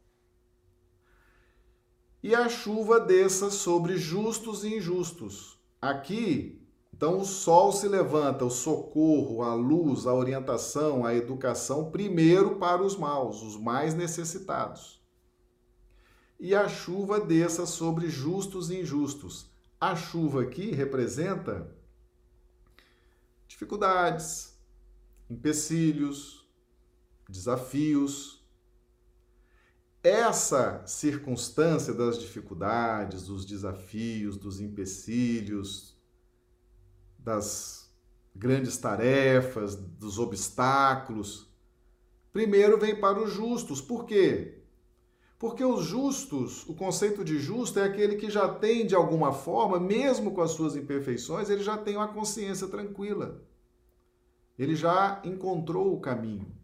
E 2.24 2.36
a 2.36 2.48
chuva 2.48 3.00
desça 3.00 3.50
sobre 3.50 3.98
justos 3.98 4.63
e 4.63 4.75
injustos. 4.75 5.60
Aqui, 5.82 6.61
então, 7.01 7.17
o 7.17 7.25
sol 7.25 7.72
se 7.72 7.88
levanta, 7.88 8.46
o 8.46 8.51
socorro, 8.51 9.41
a 9.41 9.55
luz, 9.55 10.05
a 10.05 10.13
orientação, 10.13 11.03
a 11.03 11.15
educação, 11.15 11.89
primeiro 11.89 12.60
para 12.60 12.84
os 12.84 12.96
maus, 12.96 13.41
os 13.41 13.58
mais 13.58 13.96
necessitados. 13.96 15.01
E 16.39 16.53
a 16.53 16.70
chuva 16.70 17.20
desça 17.20 17.65
sobre 17.65 18.08
justos 18.08 18.70
e 18.70 18.81
injustos. 18.81 19.50
A 19.79 19.96
chuva 19.96 20.43
aqui 20.43 20.74
representa 20.74 21.75
dificuldades, 23.48 24.55
empecilhos, 25.27 26.48
desafios. 27.27 28.46
Essa 30.03 30.86
circunstância 30.86 31.96
das 31.96 32.20
dificuldades, 32.20 33.24
dos 33.24 33.43
desafios, 33.43 34.38
dos 34.38 34.60
empecilhos, 34.62 35.90
das 37.24 37.90
grandes 38.36 38.78
tarefas, 38.78 39.75
dos 39.75 40.18
obstáculos, 40.18 41.48
primeiro 42.32 42.78
vem 42.78 43.00
para 43.00 43.22
os 43.22 43.32
justos. 43.32 43.82
Por 43.82 44.06
quê? 44.06 44.60
Porque 45.38 45.63
os 45.63 45.84
justos, 45.86 46.68
o 46.70 46.75
conceito 46.75 47.24
de 47.24 47.40
justo 47.40 47.80
é 47.80 47.84
aquele 47.84 48.16
que 48.16 48.30
já 48.30 48.48
tem, 48.48 48.86
de 48.86 48.94
alguma 48.94 49.34
forma, 49.34 49.80
mesmo 49.80 50.34
com 50.34 50.42
as 50.42 50.51
suas 50.51 50.75
imperfeições, 50.75 51.50
ele 51.50 51.63
já 51.63 51.78
tem 51.78 51.96
uma 51.96 52.08
consciência 52.08 52.68
tranquila. 52.68 53.42
Ele 54.58 54.75
já 54.75 55.20
encontrou 55.24 55.96
o 55.96 56.00
caminho. 56.00 56.56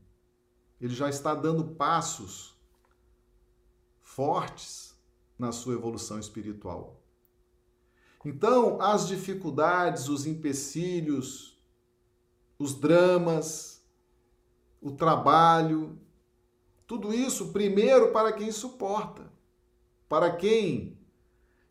Ele 0.79 0.93
já 0.93 1.09
está 1.09 1.33
dando 1.33 1.75
passos 1.75 2.55
fortes 4.03 4.95
na 5.37 5.51
sua 5.51 5.73
evolução 5.73 6.19
espiritual. 6.19 6.96
Então, 8.25 8.81
as 8.81 9.07
dificuldades, 9.07 10.09
os 10.09 10.25
empecilhos, 10.25 11.57
os 12.57 12.73
dramas, 12.73 13.81
o 14.81 14.91
trabalho, 14.91 15.97
tudo 16.85 17.13
isso 17.13 17.51
primeiro 17.51 18.11
para 18.11 18.31
quem 18.31 18.51
suporta, 18.51 19.31
para 20.07 20.35
quem 20.35 20.97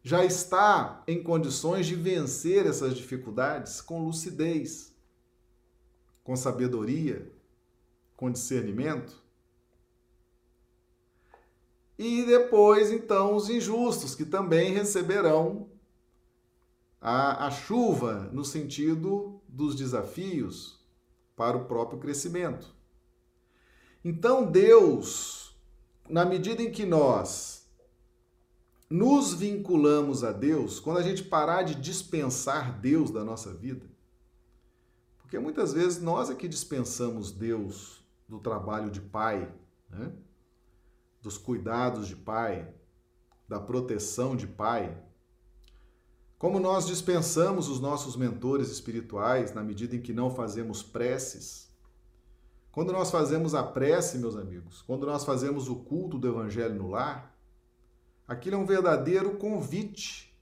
já 0.02 0.24
está 0.24 1.02
em 1.08 1.22
condições 1.22 1.86
de 1.86 1.96
vencer 1.96 2.66
essas 2.66 2.94
dificuldades 2.94 3.80
com 3.80 4.04
lucidez, 4.04 4.94
com 6.22 6.36
sabedoria, 6.36 7.32
com 8.16 8.30
discernimento. 8.30 9.20
E 11.98 12.24
depois, 12.24 12.92
então, 12.92 13.34
os 13.34 13.48
injustos, 13.48 14.14
que 14.14 14.24
também 14.24 14.72
receberão 14.72 15.68
a, 17.00 17.46
a 17.46 17.50
chuva 17.50 18.30
no 18.32 18.44
sentido 18.44 19.40
dos 19.48 19.74
desafios 19.74 20.84
para 21.34 21.56
o 21.56 21.66
próprio 21.66 21.98
crescimento. 21.98 22.74
Então, 24.04 24.50
Deus, 24.50 25.56
na 26.08 26.24
medida 26.24 26.62
em 26.62 26.70
que 26.70 26.86
nós 26.86 27.68
nos 28.88 29.34
vinculamos 29.34 30.22
a 30.22 30.30
Deus, 30.30 30.78
quando 30.78 30.98
a 30.98 31.02
gente 31.02 31.24
parar 31.24 31.62
de 31.62 31.74
dispensar 31.74 32.80
Deus 32.80 33.10
da 33.10 33.24
nossa 33.24 33.52
vida, 33.52 33.84
porque 35.18 35.38
muitas 35.38 35.72
vezes 35.72 36.00
nós 36.00 36.30
é 36.30 36.34
que 36.34 36.46
dispensamos 36.46 37.32
Deus 37.32 38.04
do 38.28 38.38
trabalho 38.38 38.90
de 38.90 39.00
pai, 39.00 39.52
né? 39.90 40.12
dos 41.20 41.36
cuidados 41.36 42.06
de 42.06 42.14
pai, 42.14 42.72
da 43.48 43.58
proteção 43.58 44.36
de 44.36 44.46
pai. 44.46 44.96
Como 46.38 46.60
nós 46.60 46.86
dispensamos 46.86 47.68
os 47.68 47.80
nossos 47.80 48.14
mentores 48.14 48.70
espirituais 48.70 49.54
na 49.54 49.62
medida 49.62 49.96
em 49.96 50.02
que 50.02 50.12
não 50.12 50.30
fazemos 50.30 50.82
preces, 50.82 51.66
quando 52.70 52.92
nós 52.92 53.10
fazemos 53.10 53.54
a 53.54 53.62
prece, 53.62 54.18
meus 54.18 54.36
amigos, 54.36 54.82
quando 54.82 55.06
nós 55.06 55.24
fazemos 55.24 55.66
o 55.66 55.76
culto 55.76 56.18
do 56.18 56.28
Evangelho 56.28 56.74
no 56.74 56.90
lar, 56.90 57.34
aquilo 58.28 58.56
é 58.56 58.58
um 58.58 58.66
verdadeiro 58.66 59.38
convite 59.38 60.36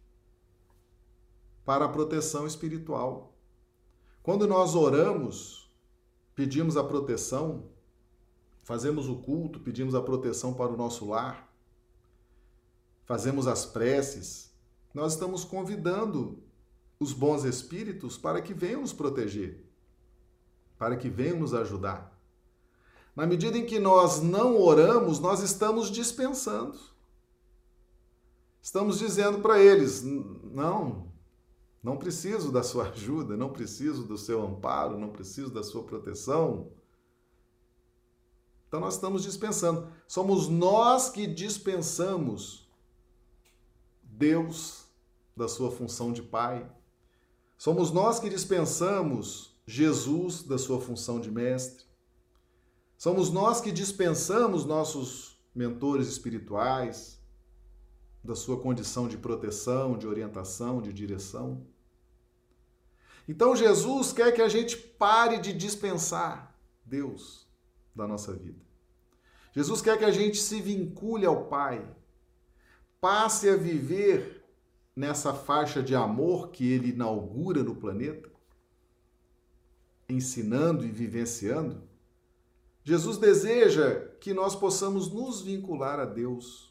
para 1.65 1.85
a 1.85 1.89
proteção 1.89 2.45
espiritual. 2.45 3.33
Quando 4.21 4.49
nós 4.49 4.75
oramos, 4.75 5.71
pedimos 6.35 6.77
a 6.77 6.83
proteção, 6.83 7.69
fazemos 8.65 9.09
o 9.09 9.17
culto, 9.17 9.61
pedimos 9.61 9.95
a 9.95 10.03
proteção 10.03 10.55
para 10.55 10.73
o 10.73 10.77
nosso 10.77 11.09
lar, 11.09 11.49
fazemos 13.05 13.47
as 13.47 13.65
preces, 13.65 14.54
nós 14.95 15.15
estamos 15.15 15.45
convidando 15.45 16.41
os 17.01 17.13
bons 17.13 17.43
espíritos 17.45 18.17
para 18.17 18.41
que 18.41 18.55
venham 18.55 18.83
nos 18.83 18.93
proteger, 18.93 19.69
para 20.79 20.97
que 20.97 21.11
venham 21.11 21.41
nos 21.41 21.53
ajudar. 21.53 22.17
Na 23.17 23.27
medida 23.27 23.59
em 23.59 23.67
que 23.67 23.81
nós 23.81 24.23
não 24.23 24.61
oramos, 24.61 25.19
nós 25.19 25.41
estamos 25.41 25.91
dispensando. 25.91 26.79
Estamos 28.63 28.99
dizendo 28.99 29.41
para 29.41 29.59
eles: 29.59 30.03
não, 30.03 31.13
não 31.83 31.97
preciso 31.97 32.51
da 32.51 32.63
sua 32.63 32.89
ajuda, 32.91 33.37
não 33.37 33.51
preciso 33.51 34.05
do 34.05 34.17
seu 34.17 34.43
amparo, 34.43 34.99
não 34.99 35.11
preciso 35.11 35.51
da 35.51 35.63
sua 35.63 35.83
proteção. 35.83 36.71
Então 38.69 38.81
nós 38.81 38.95
estamos 38.95 39.23
dispensando. 39.23 39.89
Somos 40.09 40.49
nós 40.49 41.09
que 41.09 41.27
dispensamos 41.27 42.69
Deus 44.03 44.84
da 45.37 45.49
sua 45.49 45.71
função 45.71 46.13
de 46.13 46.23
Pai. 46.23 46.71
Somos 47.57 47.91
nós 47.91 48.21
que 48.21 48.29
dispensamos 48.29 49.59
Jesus 49.67 50.43
da 50.43 50.59
sua 50.59 50.81
função 50.81 51.21
de 51.21 51.31
Mestre. 51.31 51.85
Somos 52.97 53.31
nós 53.31 53.61
que 53.61 53.73
dispensamos 53.73 54.65
nossos 54.65 55.39
mentores 55.55 56.09
espirituais 56.09 57.23
da 58.23 58.35
sua 58.35 58.61
condição 58.61 59.07
de 59.07 59.19
proteção, 59.19 59.99
de 59.99 60.07
orientação, 60.07 60.81
de 60.81 60.93
direção. 60.93 61.67
Então 63.29 63.55
Jesus 63.57 64.13
quer 64.13 64.33
que 64.33 64.43
a 64.43 64.49
gente 64.49 64.77
pare 64.77 65.39
de 65.39 65.53
dispensar 65.53 66.59
Deus 66.85 67.47
da 67.95 68.07
nossa 68.07 68.33
vida. 68.33 68.61
Jesus 69.53 69.81
quer 69.81 69.99
que 69.99 70.05
a 70.05 70.11
gente 70.11 70.39
se 70.39 70.61
vincule 70.61 71.25
ao 71.25 71.47
Pai, 71.47 71.87
passe 73.01 73.49
a 73.49 73.57
viver 73.57 74.44
nessa 74.95 75.35
faixa 75.35 75.83
de 75.83 75.95
amor 75.95 76.51
que 76.51 76.71
ele 76.71 76.91
inaugura 76.91 77.63
no 77.63 77.75
planeta, 77.75 78.31
ensinando 80.09 80.85
e 80.85 80.91
vivenciando 80.91 81.83
Jesus 82.87 83.17
deseja 83.17 84.11
que 84.21 84.35
nós 84.35 84.55
possamos 84.55 85.11
nos 85.11 85.41
vincular 85.41 85.99
a 85.99 86.05
Deus, 86.05 86.71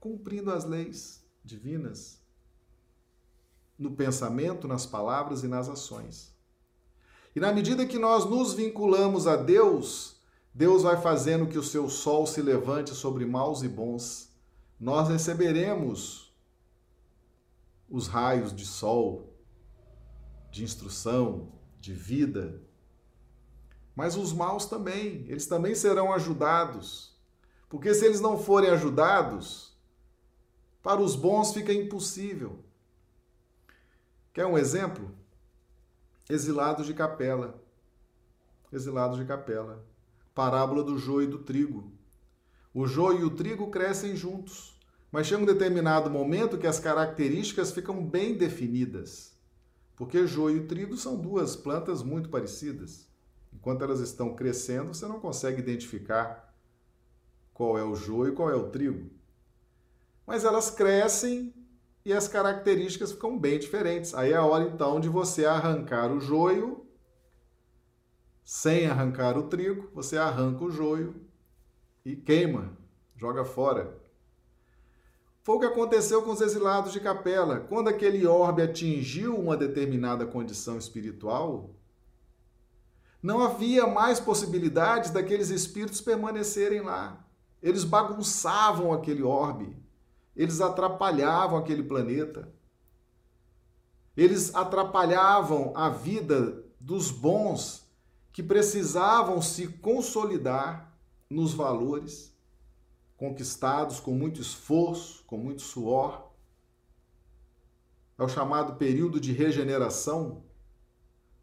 cumprindo 0.00 0.50
as 0.50 0.64
leis 0.64 1.24
divinas, 1.44 2.20
no 3.78 3.92
pensamento, 3.92 4.66
nas 4.66 4.84
palavras 4.84 5.44
e 5.44 5.48
nas 5.48 5.68
ações. 5.68 6.34
E 7.34 7.38
na 7.38 7.52
medida 7.52 7.86
que 7.86 7.96
nós 7.96 8.24
nos 8.24 8.54
vinculamos 8.54 9.28
a 9.28 9.36
Deus, 9.36 10.20
Deus 10.52 10.82
vai 10.82 11.00
fazendo 11.00 11.46
que 11.46 11.56
o 11.56 11.62
seu 11.62 11.88
sol 11.88 12.26
se 12.26 12.42
levante 12.42 12.90
sobre 12.90 13.24
maus 13.24 13.62
e 13.62 13.68
bons. 13.68 14.34
Nós 14.80 15.08
receberemos 15.08 16.29
os 17.90 18.06
raios 18.06 18.54
de 18.54 18.64
sol, 18.64 19.36
de 20.50 20.62
instrução, 20.62 21.52
de 21.80 21.92
vida, 21.92 22.62
mas 23.94 24.16
os 24.16 24.32
maus 24.32 24.64
também, 24.64 25.26
eles 25.28 25.46
também 25.46 25.74
serão 25.74 26.12
ajudados. 26.12 27.14
Porque 27.68 27.92
se 27.92 28.06
eles 28.06 28.20
não 28.20 28.38
forem 28.38 28.70
ajudados, 28.70 29.76
para 30.82 31.00
os 31.00 31.14
bons 31.14 31.52
fica 31.52 31.72
impossível. 31.72 32.64
Quer 34.32 34.46
um 34.46 34.56
exemplo? 34.56 35.14
Exilados 36.28 36.86
de 36.86 36.94
capela. 36.94 37.62
Exilados 38.72 39.18
de 39.18 39.24
capela. 39.24 39.84
Parábola 40.34 40.82
do 40.82 40.96
joio 40.96 41.28
e 41.28 41.30
do 41.30 41.40
trigo. 41.40 41.92
O 42.72 42.86
joio 42.86 43.20
e 43.20 43.24
o 43.24 43.36
trigo 43.36 43.70
crescem 43.70 44.16
juntos, 44.16 44.79
mas 45.10 45.26
chega 45.26 45.42
um 45.42 45.46
determinado 45.46 46.08
momento 46.08 46.58
que 46.58 46.66
as 46.66 46.78
características 46.78 47.72
ficam 47.72 48.04
bem 48.04 48.34
definidas. 48.36 49.32
Porque 49.96 50.26
joio 50.26 50.58
e 50.58 50.66
trigo 50.66 50.96
são 50.96 51.16
duas 51.16 51.56
plantas 51.56 52.02
muito 52.02 52.28
parecidas. 52.28 53.08
Enquanto 53.52 53.82
elas 53.82 54.00
estão 54.00 54.34
crescendo, 54.34 54.94
você 54.94 55.06
não 55.06 55.20
consegue 55.20 55.60
identificar 55.60 56.54
qual 57.52 57.76
é 57.76 57.84
o 57.84 57.94
joio 57.94 58.32
e 58.32 58.34
qual 58.34 58.50
é 58.50 58.54
o 58.54 58.70
trigo. 58.70 59.10
Mas 60.26 60.44
elas 60.44 60.70
crescem 60.70 61.52
e 62.04 62.12
as 62.12 62.28
características 62.28 63.12
ficam 63.12 63.38
bem 63.38 63.58
diferentes. 63.58 64.14
Aí 64.14 64.32
é 64.32 64.36
a 64.36 64.44
hora 64.44 64.64
então 64.64 65.00
de 65.00 65.08
você 65.08 65.44
arrancar 65.44 66.10
o 66.12 66.20
joio, 66.20 66.86
sem 68.44 68.86
arrancar 68.86 69.36
o 69.36 69.48
trigo, 69.48 69.90
você 69.92 70.16
arranca 70.16 70.64
o 70.64 70.70
joio 70.70 71.14
e 72.04 72.16
queima, 72.16 72.72
joga 73.16 73.44
fora. 73.44 73.99
Foi 75.42 75.56
o 75.56 75.60
que 75.60 75.66
aconteceu 75.66 76.22
com 76.22 76.32
os 76.32 76.40
exilados 76.40 76.92
de 76.92 77.00
Capela. 77.00 77.60
Quando 77.60 77.88
aquele 77.88 78.26
orbe 78.26 78.62
atingiu 78.62 79.38
uma 79.38 79.56
determinada 79.56 80.26
condição 80.26 80.76
espiritual, 80.76 81.70
não 83.22 83.40
havia 83.40 83.86
mais 83.86 84.20
possibilidades 84.20 85.10
daqueles 85.10 85.50
espíritos 85.50 86.00
permanecerem 86.00 86.82
lá. 86.82 87.24
Eles 87.62 87.84
bagunçavam 87.84 88.92
aquele 88.92 89.22
orbe, 89.22 89.76
eles 90.34 90.60
atrapalhavam 90.60 91.58
aquele 91.58 91.82
planeta, 91.82 92.50
eles 94.16 94.54
atrapalhavam 94.54 95.72
a 95.74 95.88
vida 95.88 96.64
dos 96.78 97.10
bons 97.10 97.86
que 98.32 98.42
precisavam 98.42 99.42
se 99.42 99.68
consolidar 99.68 100.94
nos 101.28 101.52
valores 101.52 102.34
conquistados 103.20 104.00
com 104.00 104.12
muito 104.12 104.40
esforço, 104.40 105.22
com 105.26 105.36
muito 105.36 105.62
suor. 105.62 106.32
É 108.18 108.24
o 108.24 108.28
chamado 108.28 108.74
período 108.74 109.20
de 109.20 109.32
regeneração 109.32 110.42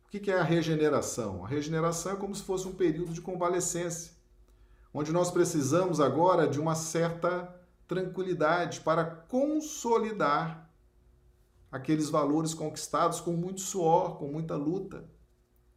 o 0.07 0.09
que 0.09 0.31
é 0.31 0.39
a 0.39 0.43
regeneração? 0.43 1.43
A 1.43 1.49
regeneração 1.49 2.13
é 2.13 2.15
como 2.15 2.33
se 2.33 2.41
fosse 2.41 2.65
um 2.65 2.73
período 2.73 3.11
de 3.11 3.19
convalescência, 3.19 4.13
onde 4.93 5.11
nós 5.11 5.29
precisamos 5.29 5.99
agora 5.99 6.47
de 6.47 6.61
uma 6.61 6.75
certa 6.75 7.53
tranquilidade 7.85 8.79
para 8.79 9.03
consolidar 9.03 10.71
aqueles 11.69 12.09
valores 12.09 12.53
conquistados 12.53 13.19
com 13.19 13.33
muito 13.33 13.59
suor, 13.59 14.17
com 14.17 14.29
muita 14.29 14.55
luta. 14.55 15.03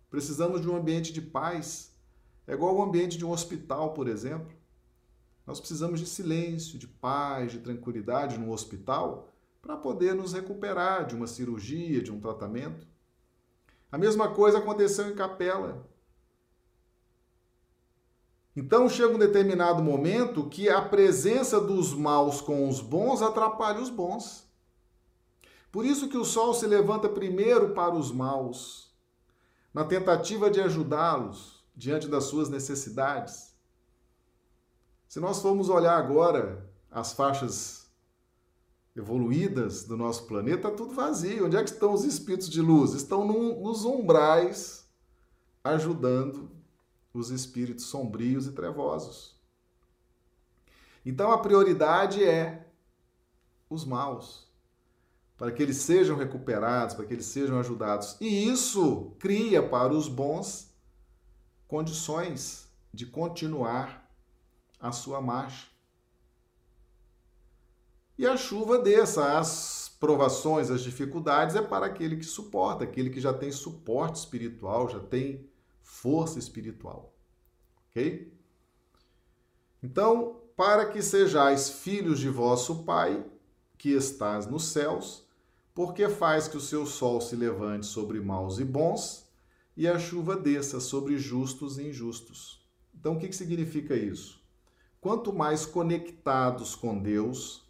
Precisamos 0.09 0.61
de 0.61 0.69
um 0.69 0.77
ambiente 0.77 1.13
de 1.13 1.21
paz. 1.21 1.93
É 2.47 2.55
igual 2.55 2.77
o 2.77 2.83
ambiente 2.83 3.19
de 3.19 3.27
um 3.27 3.33
hospital, 3.33 3.95
por 3.95 4.07
exemplo. 4.07 4.60
Nós 5.51 5.59
precisamos 5.59 5.99
de 5.99 6.07
silêncio, 6.07 6.79
de 6.79 6.87
paz, 6.87 7.51
de 7.51 7.59
tranquilidade 7.59 8.39
no 8.39 8.53
hospital 8.53 9.33
para 9.61 9.77
poder 9.77 10.15
nos 10.15 10.33
recuperar 10.33 11.05
de 11.05 11.17
uma 11.17 11.27
cirurgia, 11.27 12.01
de 12.01 12.13
um 12.13 12.21
tratamento. 12.21 12.87
A 13.91 13.99
mesma 13.99 14.33
coisa 14.33 14.59
aconteceu 14.59 15.09
em 15.09 15.15
Capela. 15.17 15.85
Então 18.55 18.89
chega 18.89 19.13
um 19.13 19.19
determinado 19.19 19.83
momento 19.83 20.49
que 20.49 20.69
a 20.69 20.81
presença 20.81 21.61
dos 21.61 21.93
maus 21.93 22.41
com 22.41 22.69
os 22.69 22.81
bons 22.81 23.21
atrapalha 23.21 23.81
os 23.81 23.91
bons. 23.91 24.49
Por 25.73 25.85
isso 25.85 26.09
que 26.09 26.17
o 26.17 26.25
sol 26.25 26.55
se 26.55 26.65
levanta 26.69 27.09
primeiro 27.09 27.75
para 27.75 27.97
os 27.97 28.13
maus, 28.13 28.95
na 29.75 29.85
tentativa 29.85 30.49
de 30.49 30.61
ajudá-los 30.61 31.65
diante 31.75 32.07
das 32.07 32.23
suas 32.27 32.49
necessidades. 32.49 33.50
Se 35.11 35.19
nós 35.19 35.43
formos 35.43 35.69
olhar 35.69 35.99
agora 35.99 36.71
as 36.89 37.13
faixas 37.13 37.91
evoluídas 38.95 39.83
do 39.83 39.97
nosso 39.97 40.25
planeta, 40.29 40.71
tá 40.71 40.77
tudo 40.77 40.95
vazio. 40.95 41.47
Onde 41.47 41.57
é 41.57 41.65
que 41.65 41.71
estão 41.71 41.93
os 41.93 42.05
espíritos 42.05 42.49
de 42.49 42.61
luz? 42.63 42.93
Estão 42.93 43.27
no, 43.27 43.61
nos 43.61 43.85
umbrais, 43.85 44.89
ajudando 45.65 46.49
os 47.13 47.31
espíritos 47.31 47.87
sombrios 47.87 48.47
e 48.47 48.53
trevosos. 48.53 49.37
Então 51.05 51.33
a 51.33 51.39
prioridade 51.39 52.23
é 52.23 52.71
os 53.69 53.85
maus, 53.85 54.49
para 55.37 55.51
que 55.51 55.61
eles 55.61 55.79
sejam 55.79 56.17
recuperados, 56.17 56.95
para 56.95 57.05
que 57.05 57.15
eles 57.15 57.27
sejam 57.27 57.59
ajudados. 57.59 58.17
E 58.21 58.49
isso 58.49 59.11
cria 59.19 59.61
para 59.61 59.93
os 59.93 60.07
bons 60.07 60.73
condições 61.67 62.71
de 62.95 63.07
continuar 63.07 64.00
a 64.81 64.93
sua 64.93 65.21
marcha 65.21 65.71
e 68.21 68.27
a 68.27 68.37
chuva 68.37 68.79
desça. 68.79 69.39
As 69.39 69.97
provações, 69.99 70.71
as 70.71 70.83
dificuldades 70.83 71.57
é 71.57 71.63
para 71.63 71.87
aquele 71.87 72.19
que 72.19 72.25
suporta, 72.27 72.85
aquele 72.85 73.09
que 73.09 73.19
já 73.19 73.33
tem 73.33 73.51
suporte 73.51 74.17
espiritual, 74.17 74.91
já 74.91 75.01
tem 75.01 75.49
força 75.81 76.39
espiritual. 76.39 77.15
Ok? 77.89 78.31
Então, 79.83 80.43
para 80.55 80.85
que 80.85 81.01
sejais 81.01 81.71
filhos 81.71 82.19
de 82.19 82.29
vosso 82.29 82.85
Pai, 82.85 83.25
que 83.79 83.89
estás 83.89 84.47
nos 84.47 84.65
céus, 84.65 85.27
porque 85.75 86.07
faz 86.11 86.47
que 86.47 86.59
o 86.59 86.61
seu 86.61 86.85
sol 86.85 87.23
se 87.23 87.35
levante 87.35 87.87
sobre 87.87 88.21
maus 88.21 88.59
e 88.59 88.65
bons, 88.67 89.27
e 89.75 89.89
a 89.89 89.99
chuva 89.99 90.37
desça 90.37 90.79
sobre 90.79 91.17
justos 91.17 91.79
e 91.79 91.89
injustos. 91.89 92.63
Então, 92.95 93.15
o 93.15 93.19
que 93.19 93.33
significa 93.33 93.97
isso? 93.97 94.40
Quanto 95.01 95.33
mais 95.33 95.65
conectados 95.65 96.75
com 96.75 96.99
Deus, 96.99 97.67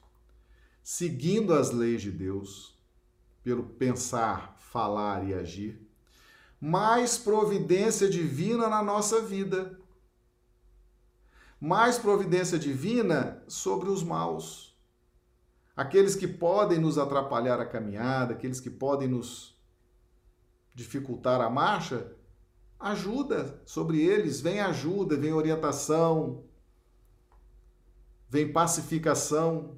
seguindo 0.83 1.55
as 1.55 1.71
leis 1.71 2.03
de 2.03 2.11
Deus, 2.11 2.77
pelo 3.43 3.63
pensar, 3.63 4.57
falar 4.59 5.29
e 5.29 5.33
agir, 5.33 5.81
mais 6.61 7.17
providência 7.17 8.11
divina 8.11 8.69
na 8.69 8.83
nossa 8.83 9.23
vida. 9.23 9.79
Mais 11.61 11.99
providência 11.99 12.59
divina 12.59 13.43
sobre 13.47 13.89
os 13.89 14.03
maus. 14.03 14.77
Aqueles 15.77 16.15
que 16.15 16.27
podem 16.27 16.79
nos 16.79 16.99
atrapalhar 16.99 17.61
a 17.61 17.67
caminhada, 17.67 18.35
aqueles 18.35 18.61
que 18.61 18.71
podem 18.71 19.09
nos 19.09 19.57
dificultar 20.75 21.41
a 21.41 21.49
marcha, 21.49 22.13
ajuda 22.79 23.63
sobre 23.65 24.01
eles, 24.01 24.41
vem 24.41 24.61
ajuda, 24.61 25.17
vem 25.17 25.33
orientação, 25.33 26.45
vem 28.31 28.51
pacificação, 28.51 29.77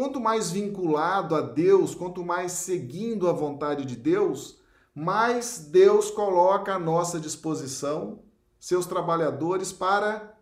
Quanto 0.00 0.18
mais 0.18 0.50
vinculado 0.50 1.34
a 1.34 1.42
Deus, 1.42 1.94
quanto 1.94 2.24
mais 2.24 2.52
seguindo 2.52 3.28
a 3.28 3.32
vontade 3.32 3.84
de 3.84 3.94
Deus, 3.94 4.58
mais 4.94 5.58
Deus 5.58 6.10
coloca 6.10 6.74
à 6.74 6.78
nossa 6.78 7.20
disposição 7.20 8.22
seus 8.58 8.86
trabalhadores 8.86 9.72
para 9.72 10.38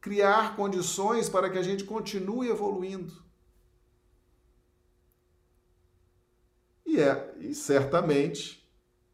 criar 0.00 0.56
condições 0.56 1.28
para 1.28 1.50
que 1.50 1.58
a 1.58 1.62
gente 1.62 1.84
continue 1.84 2.48
evoluindo. 2.48 3.12
E 6.86 6.98
é, 6.98 7.34
e 7.38 7.54
certamente, 7.54 8.66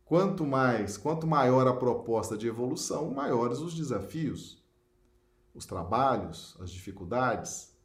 quanto 0.05 0.45
mais, 0.45 0.97
quanto 0.97 1.27
maior 1.27 1.67
a 1.67 1.75
proposta 1.75 2.37
de 2.37 2.47
evolução, 2.47 3.11
maiores 3.11 3.59
os 3.59 3.75
desafios, 3.75 4.60
os 5.61 5.67
trabalhos, 5.67 6.57
as 6.59 6.71
dificuldades. 6.71 7.77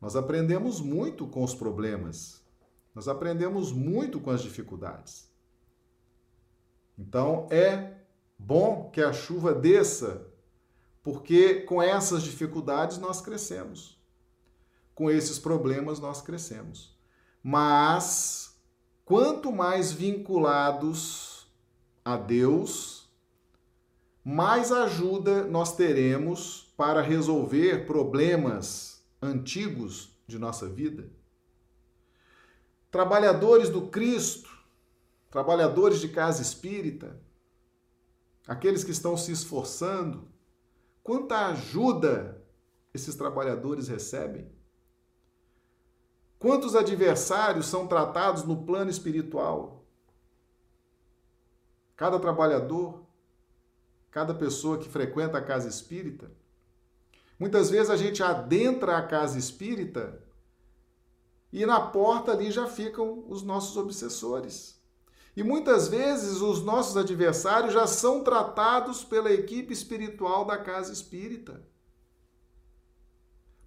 Nós 0.00 0.16
aprendemos 0.16 0.80
muito 0.80 1.26
com 1.26 1.44
os 1.44 1.54
problemas, 1.54 2.42
nós 2.94 3.08
aprendemos 3.08 3.72
muito 3.72 4.20
com 4.20 4.30
as 4.30 4.42
dificuldades. 4.42 5.30
Então 6.98 7.46
é 7.50 7.98
bom 8.38 8.90
que 8.90 9.02
a 9.02 9.12
chuva 9.12 9.54
desça, 9.54 10.26
porque 11.02 11.60
com 11.60 11.82
essas 11.82 12.22
dificuldades 12.22 12.98
nós 12.98 13.20
crescemos. 13.20 14.02
Com 14.94 15.10
esses 15.10 15.38
problemas 15.38 16.00
nós 16.00 16.22
crescemos. 16.22 16.98
Mas 17.42 18.58
quanto 19.04 19.52
mais 19.52 19.92
vinculados 19.92 21.52
a 22.04 22.16
Deus, 22.16 22.93
mais 24.24 24.72
ajuda 24.72 25.44
nós 25.44 25.76
teremos 25.76 26.72
para 26.78 27.02
resolver 27.02 27.86
problemas 27.86 29.04
antigos 29.20 30.16
de 30.26 30.38
nossa 30.38 30.66
vida. 30.66 31.10
Trabalhadores 32.90 33.68
do 33.68 33.88
Cristo, 33.88 34.50
trabalhadores 35.30 36.00
de 36.00 36.08
casa 36.08 36.40
espírita, 36.40 37.20
aqueles 38.46 38.82
que 38.82 38.92
estão 38.92 39.16
se 39.16 39.30
esforçando, 39.30 40.26
quanta 41.02 41.46
ajuda 41.48 42.42
esses 42.94 43.14
trabalhadores 43.14 43.88
recebem? 43.88 44.50
Quantos 46.38 46.74
adversários 46.74 47.66
são 47.66 47.86
tratados 47.86 48.44
no 48.44 48.64
plano 48.64 48.90
espiritual? 48.90 49.84
Cada 51.96 52.18
trabalhador, 52.18 53.03
cada 54.14 54.32
pessoa 54.32 54.78
que 54.78 54.88
frequenta 54.88 55.36
a 55.36 55.42
casa 55.42 55.68
espírita, 55.68 56.30
Muitas 57.38 57.68
vezes 57.68 57.90
a 57.90 57.96
gente 57.96 58.22
adentra 58.22 58.96
a 58.96 59.06
casa 59.06 59.38
espírita 59.38 60.22
e 61.52 61.66
na 61.66 61.80
porta 61.80 62.32
ali 62.32 62.50
já 62.50 62.66
ficam 62.66 63.24
os 63.28 63.42
nossos 63.42 63.76
obsessores. 63.76 64.80
E 65.36 65.42
muitas 65.42 65.88
vezes 65.88 66.40
os 66.40 66.62
nossos 66.62 66.96
adversários 66.96 67.74
já 67.74 67.86
são 67.86 68.22
tratados 68.22 69.02
pela 69.02 69.32
equipe 69.32 69.72
espiritual 69.72 70.44
da 70.44 70.56
casa 70.56 70.92
espírita. 70.92 71.60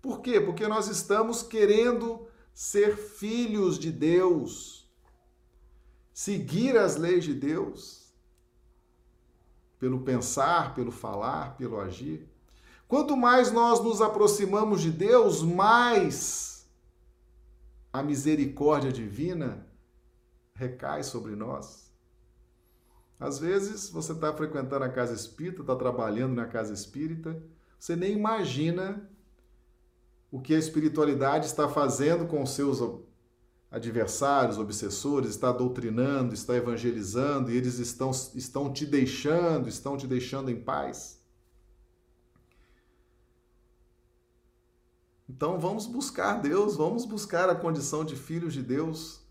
Por 0.01 0.21
quê? 0.21 0.39
Porque 0.39 0.65
nós 0.67 0.87
estamos 0.87 1.43
querendo 1.43 2.27
ser 2.53 2.95
filhos 2.95 3.77
de 3.77 3.91
Deus, 3.91 4.89
seguir 6.13 6.77
as 6.77 6.95
leis 6.95 7.25
de 7.25 7.33
Deus, 7.33 8.06
pelo 9.79 10.01
pensar, 10.01 10.73
pelo 10.73 10.91
falar, 10.91 11.55
pelo 11.57 11.79
agir. 11.79 12.27
Quanto 12.87 13.17
mais 13.17 13.51
nós 13.51 13.83
nos 13.83 14.01
aproximamos 14.01 14.81
de 14.81 14.91
Deus, 14.91 15.43
mais 15.43 16.67
a 17.91 18.01
misericórdia 18.01 18.91
divina 18.91 19.67
recai 20.53 21.03
sobre 21.03 21.35
nós. 21.35 21.91
Às 23.19 23.39
vezes 23.39 23.89
você 23.89 24.11
está 24.11 24.31
frequentando 24.33 24.85
a 24.85 24.89
casa 24.89 25.13
espírita, 25.13 25.61
está 25.61 25.75
trabalhando 25.75 26.35
na 26.35 26.45
casa 26.45 26.73
espírita, 26.73 27.41
você 27.79 27.95
nem 27.95 28.13
imagina 28.13 29.09
o 30.31 30.39
que 30.39 30.53
a 30.53 30.59
espiritualidade 30.59 31.45
está 31.45 31.67
fazendo 31.67 32.27
com 32.27 32.45
seus 32.45 32.79
adversários, 33.77 34.57
obsessores, 34.57 35.29
está 35.29 35.51
doutrinando, 35.51 36.33
está 36.33 36.55
evangelizando 36.55 37.51
e 37.51 37.55
eles 37.55 37.79
estão, 37.79 38.11
estão 38.35 38.71
te 38.71 38.85
deixando, 38.85 39.69
estão 39.69 39.95
te 39.95 40.05
deixando 40.05 40.51
em 40.51 40.59
paz. 40.59 41.17
Então 45.29 45.59
vamos 45.59 45.85
buscar 45.85 46.41
Deus, 46.41 46.75
vamos 46.75 47.05
buscar 47.05 47.49
a 47.49 47.55
condição 47.55 48.03
de 48.03 48.15
filhos 48.15 48.53
de 48.53 48.63
Deus, 48.63 49.21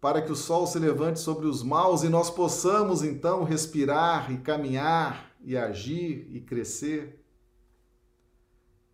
para 0.00 0.22
que 0.22 0.30
o 0.30 0.36
sol 0.36 0.66
se 0.66 0.78
levante 0.78 1.18
sobre 1.18 1.46
os 1.46 1.62
maus 1.62 2.02
e 2.02 2.08
nós 2.08 2.30
possamos 2.30 3.02
então 3.02 3.42
respirar 3.42 4.30
e 4.30 4.38
caminhar 4.38 5.34
e 5.42 5.56
agir 5.56 6.28
e 6.30 6.40
crescer. 6.40 7.24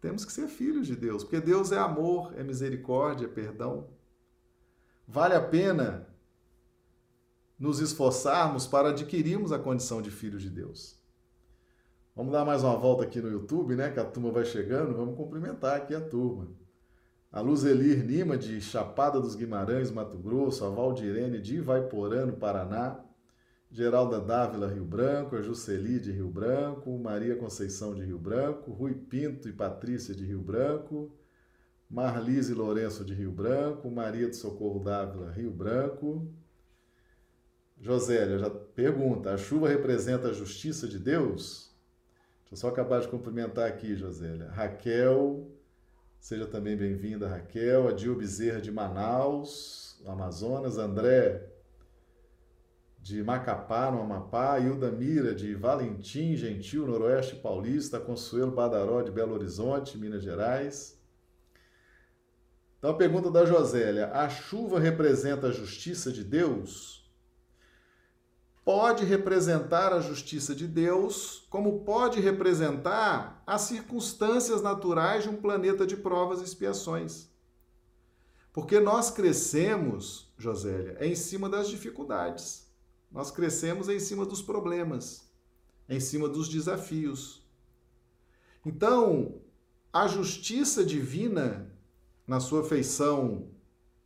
Temos 0.00 0.24
que 0.24 0.32
ser 0.32 0.48
filhos 0.48 0.86
de 0.86 0.96
Deus, 0.96 1.22
porque 1.22 1.40
Deus 1.40 1.72
é 1.72 1.78
amor, 1.78 2.32
é 2.36 2.42
misericórdia, 2.42 3.26
é 3.26 3.28
perdão. 3.28 3.88
Vale 5.12 5.34
a 5.34 5.42
pena 5.42 6.08
nos 7.58 7.80
esforçarmos 7.80 8.66
para 8.66 8.88
adquirirmos 8.88 9.52
a 9.52 9.58
condição 9.58 10.00
de 10.00 10.10
filhos 10.10 10.40
de 10.40 10.48
Deus. 10.48 10.98
Vamos 12.16 12.32
dar 12.32 12.46
mais 12.46 12.64
uma 12.64 12.78
volta 12.78 13.02
aqui 13.04 13.20
no 13.20 13.30
YouTube, 13.30 13.76
né? 13.76 13.90
Que 13.90 14.00
a 14.00 14.06
turma 14.06 14.30
vai 14.30 14.46
chegando. 14.46 14.96
Vamos 14.96 15.14
cumprimentar 15.14 15.76
aqui 15.76 15.94
a 15.94 16.00
turma. 16.00 16.48
A 17.30 17.42
Luzelir 17.42 18.02
Lima, 18.02 18.38
de 18.38 18.58
Chapada 18.62 19.20
dos 19.20 19.34
Guimarães, 19.34 19.90
Mato 19.90 20.16
Grosso. 20.16 20.64
A 20.64 20.70
Valdirene, 20.70 21.42
de 21.42 21.56
Ivaiporã, 21.56 22.24
no 22.24 22.32
Paraná. 22.32 22.98
Geralda 23.70 24.18
Dávila, 24.18 24.66
Rio 24.66 24.86
Branco, 24.86 25.36
a 25.36 25.42
Juceli 25.42 26.00
de 26.00 26.10
Rio 26.10 26.30
Branco, 26.30 26.98
Maria 26.98 27.36
Conceição 27.36 27.94
de 27.94 28.02
Rio 28.02 28.18
Branco, 28.18 28.70
Rui 28.70 28.94
Pinto 28.94 29.46
e 29.46 29.52
Patrícia 29.52 30.14
de 30.14 30.24
Rio 30.24 30.40
Branco, 30.40 31.12
Marlise 31.92 32.54
Lourenço 32.54 33.04
de 33.04 33.12
Rio 33.12 33.30
Branco, 33.30 33.90
Maria 33.90 34.26
de 34.26 34.34
Socorro 34.34 34.82
Dávila, 34.82 35.30
Rio 35.30 35.50
Branco. 35.50 36.26
Josélia 37.78 38.38
já 38.38 38.48
pergunta: 38.48 39.34
a 39.34 39.36
chuva 39.36 39.68
representa 39.68 40.28
a 40.28 40.32
justiça 40.32 40.88
de 40.88 40.98
Deus? 40.98 41.70
Deixa 42.40 42.54
eu 42.54 42.56
só 42.56 42.68
acabar 42.68 43.02
de 43.02 43.08
cumprimentar 43.08 43.68
aqui, 43.68 43.94
Josélia. 43.94 44.48
Raquel, 44.48 45.50
seja 46.18 46.46
também 46.46 46.78
bem-vinda, 46.78 47.28
Raquel. 47.28 47.86
Adil 47.88 48.16
Bezerra 48.16 48.62
de 48.62 48.72
Manaus, 48.72 50.02
Amazonas. 50.06 50.78
André 50.78 51.46
de 53.02 53.22
Macapá, 53.22 53.90
no 53.90 54.00
Amapá, 54.00 54.58
Hilda 54.58 54.90
Mira, 54.90 55.34
de 55.34 55.54
Valentim, 55.54 56.36
Gentil, 56.36 56.86
Noroeste 56.86 57.36
Paulista, 57.36 58.00
Consuelo 58.00 58.52
Badaró, 58.52 59.02
de 59.02 59.10
Belo 59.10 59.34
Horizonte, 59.34 59.98
Minas 59.98 60.22
Gerais. 60.22 61.01
Então, 62.82 62.90
a 62.90 62.96
pergunta 62.96 63.30
da 63.30 63.46
Josélia: 63.46 64.10
a 64.12 64.28
chuva 64.28 64.80
representa 64.80 65.46
a 65.46 65.52
justiça 65.52 66.10
de 66.10 66.24
Deus? 66.24 67.08
Pode 68.64 69.04
representar 69.04 69.92
a 69.92 70.00
justiça 70.00 70.52
de 70.52 70.66
Deus, 70.66 71.46
como 71.48 71.84
pode 71.84 72.18
representar 72.18 73.40
as 73.46 73.62
circunstâncias 73.62 74.60
naturais 74.60 75.22
de 75.22 75.28
um 75.28 75.36
planeta 75.36 75.86
de 75.86 75.96
provas 75.96 76.40
e 76.40 76.44
expiações. 76.44 77.28
Porque 78.52 78.80
nós 78.80 79.12
crescemos, 79.12 80.34
Josélia, 80.36 80.96
em 81.00 81.14
cima 81.14 81.48
das 81.48 81.68
dificuldades. 81.68 82.68
Nós 83.12 83.30
crescemos 83.30 83.88
em 83.88 84.00
cima 84.00 84.26
dos 84.26 84.42
problemas, 84.42 85.32
em 85.88 86.00
cima 86.00 86.28
dos 86.28 86.48
desafios. 86.48 87.46
Então, 88.66 89.40
a 89.92 90.08
justiça 90.08 90.84
divina, 90.84 91.71
na 92.32 92.40
sua 92.40 92.64
feição 92.64 93.50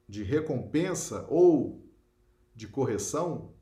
de 0.09 0.25
recompensa 0.25 1.25
ou 1.29 1.87
de 2.57 2.67
correção, 2.67 3.53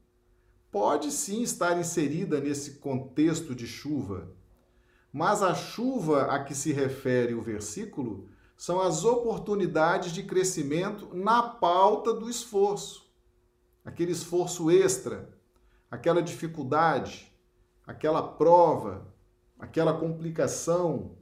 pode 0.72 1.12
sim 1.12 1.42
estar 1.42 1.78
inserida 1.78 2.40
nesse 2.40 2.76
contexto 2.78 3.54
de 3.54 3.66
chuva. 3.66 4.26
Mas 5.12 5.42
a 5.42 5.54
chuva 5.54 6.22
a 6.34 6.42
que 6.42 6.54
se 6.54 6.72
refere 6.72 7.34
o 7.34 7.42
versículo 7.42 8.30
são 8.56 8.80
as 8.80 9.04
oportunidades 9.04 10.12
de 10.12 10.22
crescimento 10.22 11.14
na 11.14 11.42
pauta 11.42 12.14
do 12.14 12.30
esforço. 12.30 13.06
Aquele 13.84 14.12
esforço 14.12 14.70
extra, 14.70 15.28
aquela 15.90 16.22
dificuldade, 16.22 17.30
aquela 17.86 18.22
prova, 18.22 19.14
aquela 19.58 19.92
complicação, 19.92 21.18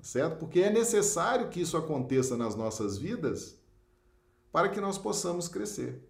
certo? 0.00 0.38
Porque 0.38 0.60
é 0.60 0.70
necessário 0.70 1.48
que 1.48 1.60
isso 1.60 1.76
aconteça 1.76 2.36
nas 2.36 2.54
nossas 2.54 2.98
vidas 2.98 3.58
para 4.52 4.68
que 4.68 4.80
nós 4.80 4.98
possamos 4.98 5.48
crescer, 5.48 6.02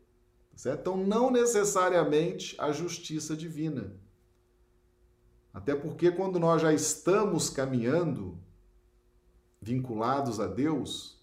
certo? 0.55 0.81
Então, 0.81 0.97
não 0.97 1.31
necessariamente 1.31 2.55
a 2.59 2.73
justiça 2.73 3.37
divina. 3.37 3.93
Até 5.53 5.75
porque 5.75 6.11
quando 6.11 6.39
nós 6.39 6.63
já 6.63 6.73
estamos 6.73 7.51
caminhando 7.51 8.39
vinculados 9.61 10.39
a 10.39 10.47
Deus, 10.47 11.21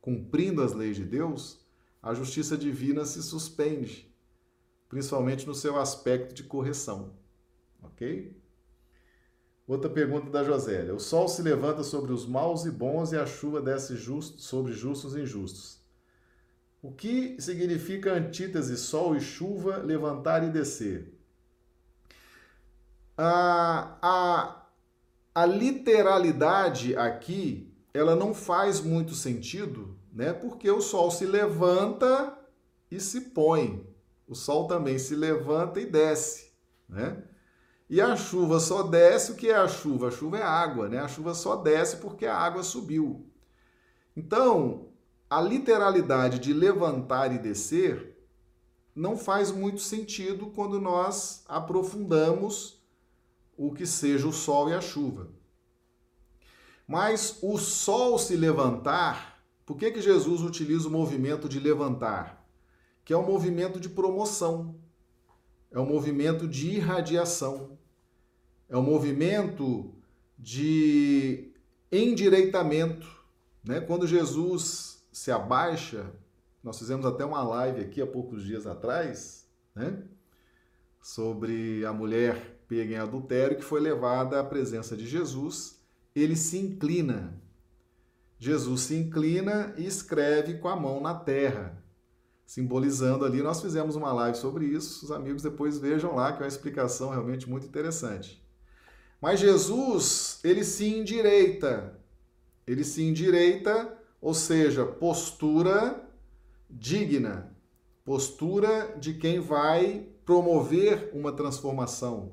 cumprindo 0.00 0.62
as 0.62 0.72
leis 0.72 0.96
de 0.96 1.04
Deus, 1.04 1.60
a 2.02 2.12
justiça 2.12 2.56
divina 2.56 3.04
se 3.04 3.22
suspende 3.22 4.14
principalmente 4.94 5.44
no 5.44 5.54
seu 5.56 5.78
aspecto 5.78 6.32
de 6.32 6.44
correção. 6.44 7.14
Ok? 7.82 8.32
Outra 9.66 9.88
pergunta 9.88 10.30
da 10.30 10.44
Josélia. 10.44 10.94
O 10.94 11.00
sol 11.00 11.26
se 11.26 11.40
levanta 11.40 11.82
sobre 11.82 12.12
os 12.12 12.26
maus 12.26 12.64
e 12.64 12.70
bons 12.70 13.12
e 13.12 13.16
a 13.16 13.24
chuva 13.24 13.62
desce 13.62 13.96
sobre 14.36 14.72
justos 14.72 15.16
e 15.16 15.20
injustos. 15.20 15.80
O 16.82 16.92
que 16.92 17.40
significa 17.40 18.12
antítese 18.12 18.76
sol 18.76 19.16
e 19.16 19.20
chuva, 19.20 19.78
levantar 19.78 20.44
e 20.44 20.50
descer? 20.50 21.18
A, 23.16 23.96
a, 24.02 24.66
a 25.34 25.46
literalidade 25.46 26.94
aqui, 26.96 27.72
ela 27.94 28.14
não 28.14 28.34
faz 28.34 28.80
muito 28.80 29.14
sentido, 29.14 29.96
né? 30.12 30.32
Porque 30.32 30.70
o 30.70 30.82
sol 30.82 31.10
se 31.10 31.24
levanta 31.24 32.36
e 32.90 33.00
se 33.00 33.20
põe 33.20 33.94
o 34.26 34.34
sol 34.34 34.66
também 34.66 34.98
se 34.98 35.14
levanta 35.14 35.80
e 35.80 35.86
desce, 35.86 36.52
né? 36.88 37.22
E 37.88 38.00
a 38.00 38.16
chuva 38.16 38.58
só 38.60 38.82
desce, 38.82 39.32
o 39.32 39.34
que 39.34 39.48
é 39.48 39.56
a 39.56 39.68
chuva? 39.68 40.08
A 40.08 40.10
chuva 40.10 40.38
é 40.38 40.42
água, 40.42 40.88
né? 40.88 40.98
A 40.98 41.08
chuva 41.08 41.34
só 41.34 41.56
desce 41.56 41.98
porque 41.98 42.26
a 42.26 42.36
água 42.36 42.62
subiu. 42.62 43.26
Então, 44.16 44.88
a 45.28 45.40
literalidade 45.40 46.38
de 46.38 46.52
levantar 46.52 47.32
e 47.34 47.38
descer 47.38 48.16
não 48.94 49.16
faz 49.16 49.50
muito 49.50 49.80
sentido 49.80 50.46
quando 50.46 50.80
nós 50.80 51.44
aprofundamos 51.46 52.82
o 53.56 53.72
que 53.72 53.86
seja 53.86 54.26
o 54.26 54.32
sol 54.32 54.70
e 54.70 54.74
a 54.74 54.80
chuva. 54.80 55.28
Mas 56.86 57.38
o 57.42 57.58
sol 57.58 58.18
se 58.18 58.36
levantar, 58.36 59.44
por 59.66 59.76
que, 59.76 59.90
que 59.90 60.00
Jesus 60.00 60.42
utiliza 60.42 60.88
o 60.88 60.90
movimento 60.90 61.48
de 61.48 61.58
levantar? 61.58 62.44
que 63.04 63.12
é 63.12 63.16
um 63.16 63.26
movimento 63.26 63.78
de 63.78 63.88
promoção, 63.88 64.76
é 65.74 65.80
um 65.80 65.84
movimento 65.84 66.46
de 66.46 66.70
irradiação, 66.70 67.76
é 68.68 68.78
um 68.78 68.82
movimento 68.82 69.92
de 70.38 71.52
endireitamento. 71.90 73.08
Né? 73.64 73.80
Quando 73.80 74.06
Jesus 74.06 75.04
se 75.12 75.32
abaixa, 75.32 76.12
nós 76.62 76.78
fizemos 76.78 77.04
até 77.04 77.24
uma 77.24 77.42
live 77.42 77.80
aqui 77.80 78.00
há 78.00 78.06
poucos 78.06 78.44
dias 78.44 78.68
atrás, 78.68 79.50
né? 79.74 80.00
sobre 81.02 81.84
a 81.84 81.92
mulher 81.92 82.60
pega 82.68 82.94
em 82.94 82.98
adultério 82.98 83.56
que 83.56 83.64
foi 83.64 83.80
levada 83.80 84.38
à 84.38 84.44
presença 84.44 84.96
de 84.96 85.08
Jesus. 85.08 85.84
Ele 86.14 86.36
se 86.36 86.56
inclina. 86.56 87.34
Jesus 88.38 88.82
se 88.82 88.94
inclina 88.94 89.74
e 89.76 89.84
escreve 89.84 90.54
com 90.58 90.68
a 90.68 90.76
mão 90.76 91.00
na 91.00 91.14
terra 91.14 91.83
simbolizando 92.46 93.24
ali. 93.24 93.42
Nós 93.42 93.60
fizemos 93.60 93.96
uma 93.96 94.12
live 94.12 94.36
sobre 94.36 94.66
isso, 94.66 95.04
os 95.04 95.10
amigos 95.10 95.42
depois 95.42 95.78
vejam 95.78 96.14
lá, 96.14 96.32
que 96.32 96.38
é 96.38 96.44
uma 96.44 96.48
explicação 96.48 97.10
realmente 97.10 97.48
muito 97.48 97.66
interessante. 97.66 98.42
Mas 99.20 99.40
Jesus, 99.40 100.40
ele 100.44 100.64
se 100.64 100.86
endireita. 100.86 101.98
Ele 102.66 102.84
se 102.84 103.02
endireita, 103.02 103.96
ou 104.20 104.34
seja, 104.34 104.84
postura 104.84 106.02
digna, 106.68 107.54
postura 108.04 108.96
de 108.98 109.14
quem 109.14 109.40
vai 109.40 110.08
promover 110.24 111.10
uma 111.12 111.32
transformação, 111.32 112.32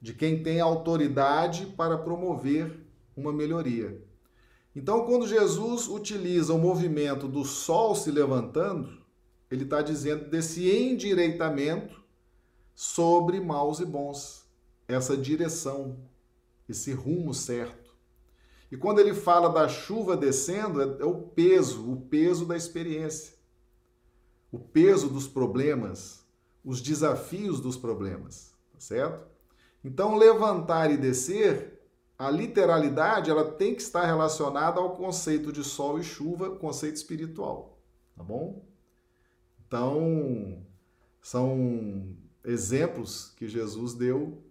de 0.00 0.14
quem 0.14 0.42
tem 0.42 0.60
autoridade 0.60 1.66
para 1.66 1.98
promover 1.98 2.86
uma 3.16 3.32
melhoria. 3.32 4.00
Então, 4.74 5.04
quando 5.04 5.26
Jesus 5.26 5.88
utiliza 5.88 6.54
o 6.54 6.58
movimento 6.58 7.26
do 7.26 7.44
sol 7.44 7.94
se 7.94 8.10
levantando, 8.10 8.97
ele 9.50 9.64
está 9.64 9.82
dizendo 9.82 10.28
desse 10.28 10.70
endireitamento 10.70 12.02
sobre 12.74 13.40
maus 13.40 13.80
e 13.80 13.84
bons, 13.84 14.46
essa 14.86 15.16
direção, 15.16 15.98
esse 16.68 16.92
rumo 16.92 17.34
certo. 17.34 17.88
E 18.70 18.76
quando 18.76 18.98
ele 18.98 19.14
fala 19.14 19.48
da 19.48 19.66
chuva 19.68 20.16
descendo, 20.16 20.82
é, 20.82 21.02
é 21.02 21.04
o 21.04 21.22
peso, 21.22 21.90
o 21.90 22.00
peso 22.02 22.44
da 22.44 22.56
experiência, 22.56 23.34
o 24.52 24.58
peso 24.58 25.08
dos 25.08 25.26
problemas, 25.26 26.24
os 26.64 26.80
desafios 26.80 27.60
dos 27.60 27.76
problemas, 27.76 28.52
tá 28.72 28.80
certo? 28.80 29.26
Então, 29.82 30.16
levantar 30.16 30.90
e 30.90 30.96
descer, 30.96 31.80
a 32.18 32.30
literalidade, 32.30 33.30
ela 33.30 33.52
tem 33.52 33.74
que 33.74 33.80
estar 33.80 34.04
relacionada 34.04 34.80
ao 34.80 34.96
conceito 34.96 35.52
de 35.52 35.62
sol 35.62 35.98
e 35.98 36.02
chuva, 36.02 36.50
conceito 36.56 36.96
espiritual, 36.96 37.78
tá 38.16 38.22
bom? 38.22 38.67
Então, 39.68 40.64
são 41.20 42.16
exemplos 42.42 43.34
que 43.36 43.46
Jesus 43.46 43.92
deu 43.92 44.42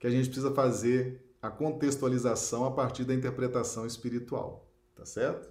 que 0.00 0.06
a 0.06 0.10
gente 0.10 0.26
precisa 0.26 0.50
fazer 0.50 1.24
a 1.40 1.48
contextualização 1.48 2.64
a 2.64 2.72
partir 2.72 3.04
da 3.04 3.14
interpretação 3.14 3.86
espiritual, 3.86 4.68
tá 4.96 5.06
certo? 5.06 5.48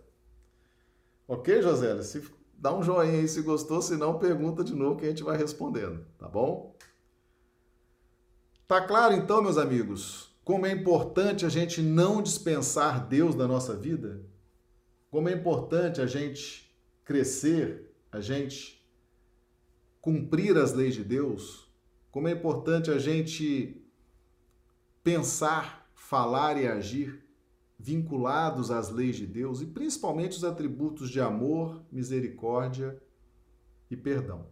Ok, 1.26 1.62
Josélia? 1.62 2.04
Se 2.04 2.22
dá 2.54 2.76
um 2.76 2.84
joinha 2.84 3.20
aí 3.20 3.28
se 3.28 3.42
gostou, 3.42 3.82
se 3.82 3.96
não, 3.96 4.20
pergunta 4.20 4.64
de 4.64 4.76
novo 4.76 5.00
que 5.00 5.06
a 5.06 5.10
gente 5.10 5.24
vai 5.24 5.38
respondendo, 5.38 6.06
tá 6.18 6.28
bom? 6.28 6.76
Tá 8.68 8.82
claro 8.82 9.14
então, 9.14 9.42
meus 9.42 9.58
amigos, 9.58 10.36
como 10.44 10.66
é 10.66 10.72
importante 10.72 11.46
a 11.46 11.50
gente 11.50 11.82
não 11.82 12.22
dispensar 12.22 13.08
Deus 13.08 13.36
da 13.36 13.48
nossa 13.48 13.76
vida? 13.76 14.22
Como 15.10 15.30
é 15.30 15.34
importante 15.34 16.02
a 16.02 16.06
gente 16.06 16.76
crescer 17.06 17.89
a 18.12 18.20
gente 18.20 18.80
cumprir 20.02 20.58
as 20.58 20.74
leis 20.74 20.96
de 20.96 21.04
Deus, 21.04 21.70
como 22.12 22.28
é 22.28 22.32
importante 22.32 22.90
a 22.90 22.98
gente 22.98 23.84
pensar, 25.04 25.90
falar 25.94 26.62
e 26.62 26.68
agir 26.68 27.24
vinculados 27.78 28.72
às 28.72 28.90
leis 28.90 29.16
de 29.16 29.26
Deus 29.26 29.62
e 29.62 29.66
principalmente 29.66 30.38
os 30.38 30.44
atributos 30.44 31.10
de 31.10 31.22
amor, 31.22 31.82
misericórdia 31.92 33.02
e 33.90 33.96
perdão. 33.96 34.48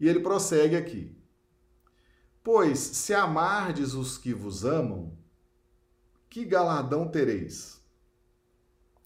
E 0.00 0.08
ele 0.08 0.20
prossegue 0.20 0.76
aqui: 0.76 1.16
Pois 2.42 2.78
se 2.78 3.14
amardes 3.14 3.94
os 3.94 4.18
que 4.18 4.34
vos 4.34 4.64
amam, 4.64 5.16
que 6.28 6.44
galardão 6.44 7.08
tereis? 7.08 7.80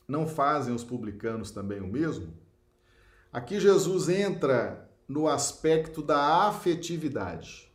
Não 0.08 0.26
fazem 0.26 0.74
os 0.74 0.82
publicanos 0.82 1.50
também 1.50 1.80
o 1.80 1.86
mesmo? 1.86 2.39
Aqui 3.32 3.60
Jesus 3.60 4.08
entra 4.08 4.90
no 5.06 5.28
aspecto 5.28 6.02
da 6.02 6.48
afetividade. 6.48 7.72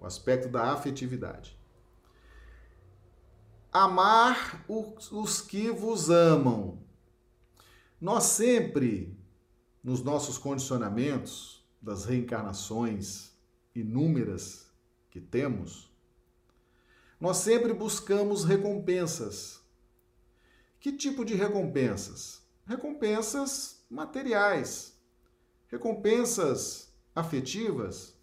O 0.00 0.06
aspecto 0.06 0.48
da 0.48 0.72
afetividade. 0.72 1.58
Amar 3.70 4.64
os 4.66 5.42
que 5.42 5.70
vos 5.70 6.08
amam. 6.08 6.82
Nós 8.00 8.24
sempre, 8.24 9.18
nos 9.84 10.02
nossos 10.02 10.38
condicionamentos 10.38 11.62
das 11.80 12.06
reencarnações 12.06 13.32
inúmeras 13.74 14.72
que 15.10 15.20
temos, 15.20 15.90
nós 17.20 17.36
sempre 17.36 17.74
buscamos 17.74 18.44
recompensas. 18.44 19.60
Que 20.80 20.90
tipo 20.90 21.22
de 21.22 21.34
recompensas? 21.34 22.42
Recompensas 22.64 23.79
materiais, 23.90 24.96
recompensas 25.66 26.94
afetivas, 27.14 28.16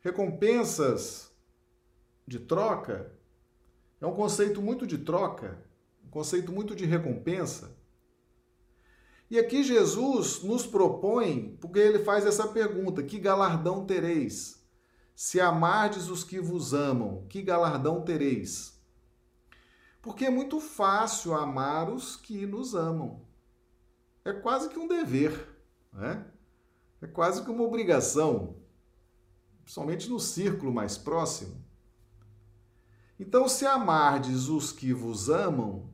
recompensas 0.00 1.30
de 2.26 2.38
troca. 2.38 3.12
É 4.00 4.06
um 4.06 4.14
conceito 4.14 4.62
muito 4.62 4.86
de 4.86 4.96
troca, 4.96 5.62
um 6.02 6.08
conceito 6.08 6.50
muito 6.50 6.74
de 6.74 6.86
recompensa. 6.86 7.76
E 9.30 9.38
aqui 9.38 9.62
Jesus 9.62 10.42
nos 10.42 10.66
propõe, 10.66 11.56
porque 11.60 11.78
ele 11.78 11.98
faz 11.98 12.24
essa 12.24 12.48
pergunta: 12.48 13.02
que 13.02 13.18
galardão 13.18 13.84
tereis? 13.84 14.64
Se 15.14 15.40
amardes 15.40 16.08
os 16.08 16.24
que 16.24 16.40
vos 16.40 16.72
amam, 16.72 17.26
que 17.28 17.42
galardão 17.42 18.02
tereis? 18.02 18.80
Porque 20.02 20.24
é 20.24 20.30
muito 20.30 20.60
fácil 20.60 21.34
amar 21.34 21.88
os 21.88 22.16
que 22.16 22.46
nos 22.46 22.74
amam 22.74 23.22
é 24.24 24.32
quase 24.32 24.68
que 24.68 24.78
um 24.78 24.88
dever, 24.88 25.48
né? 25.92 26.26
é 27.00 27.06
quase 27.06 27.42
que 27.42 27.50
uma 27.50 27.62
obrigação, 27.62 28.56
principalmente 29.62 30.08
no 30.08 30.18
círculo 30.18 30.72
mais 30.72 30.96
próximo. 30.96 31.62
Então, 33.20 33.48
se 33.48 33.66
amardes 33.66 34.48
os 34.48 34.72
que 34.72 34.92
vos 34.92 35.28
amam, 35.28 35.92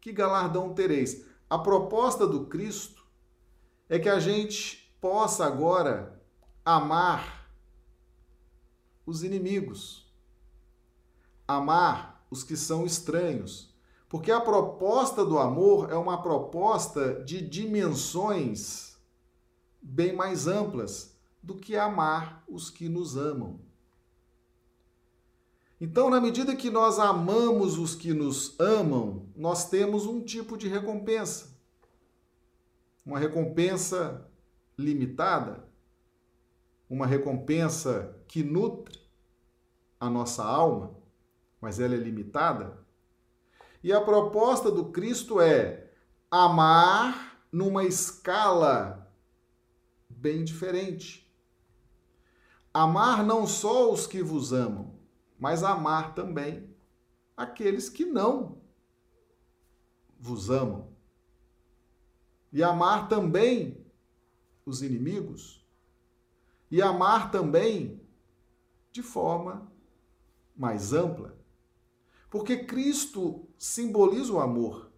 que 0.00 0.12
galardão 0.12 0.74
tereis? 0.74 1.24
A 1.48 1.58
proposta 1.58 2.26
do 2.26 2.46
Cristo 2.46 3.06
é 3.88 3.98
que 3.98 4.08
a 4.08 4.18
gente 4.18 4.94
possa 5.00 5.46
agora 5.46 6.20
amar 6.64 7.50
os 9.06 9.22
inimigos, 9.22 10.12
amar 11.46 12.26
os 12.30 12.42
que 12.42 12.56
são 12.56 12.84
estranhos, 12.84 13.67
porque 14.08 14.30
a 14.30 14.40
proposta 14.40 15.24
do 15.24 15.38
amor 15.38 15.90
é 15.90 15.96
uma 15.96 16.22
proposta 16.22 17.22
de 17.24 17.42
dimensões 17.46 18.96
bem 19.80 20.14
mais 20.14 20.46
amplas 20.46 21.16
do 21.42 21.54
que 21.54 21.76
amar 21.76 22.42
os 22.48 22.70
que 22.70 22.88
nos 22.88 23.16
amam. 23.16 23.60
Então, 25.80 26.10
na 26.10 26.20
medida 26.20 26.56
que 26.56 26.70
nós 26.70 26.98
amamos 26.98 27.78
os 27.78 27.94
que 27.94 28.12
nos 28.12 28.58
amam, 28.58 29.28
nós 29.36 29.68
temos 29.68 30.06
um 30.06 30.20
tipo 30.20 30.56
de 30.56 30.66
recompensa. 30.66 31.56
Uma 33.06 33.18
recompensa 33.18 34.28
limitada, 34.76 35.64
uma 36.90 37.06
recompensa 37.06 38.16
que 38.26 38.42
nutre 38.42 38.98
a 40.00 40.10
nossa 40.10 40.44
alma, 40.44 40.96
mas 41.60 41.78
ela 41.78 41.94
é 41.94 41.98
limitada. 41.98 42.87
E 43.82 43.92
a 43.92 44.00
proposta 44.00 44.70
do 44.70 44.86
Cristo 44.86 45.40
é 45.40 45.90
amar 46.30 47.40
numa 47.50 47.84
escala 47.84 49.10
bem 50.08 50.44
diferente. 50.44 51.30
Amar 52.74 53.24
não 53.24 53.46
só 53.46 53.92
os 53.92 54.06
que 54.06 54.22
vos 54.22 54.52
amam, 54.52 54.98
mas 55.38 55.62
amar 55.62 56.14
também 56.14 56.74
aqueles 57.36 57.88
que 57.88 58.04
não 58.04 58.60
vos 60.18 60.50
amam. 60.50 60.92
E 62.52 62.62
amar 62.62 63.08
também 63.08 63.86
os 64.66 64.82
inimigos. 64.82 65.64
E 66.70 66.82
amar 66.82 67.30
também 67.30 68.00
de 68.90 69.02
forma 69.02 69.70
mais 70.56 70.92
ampla. 70.92 71.38
Porque 72.30 72.64
Cristo 72.64 73.47
simboliza 73.58 74.32
o 74.32 74.40
amor. 74.40 74.90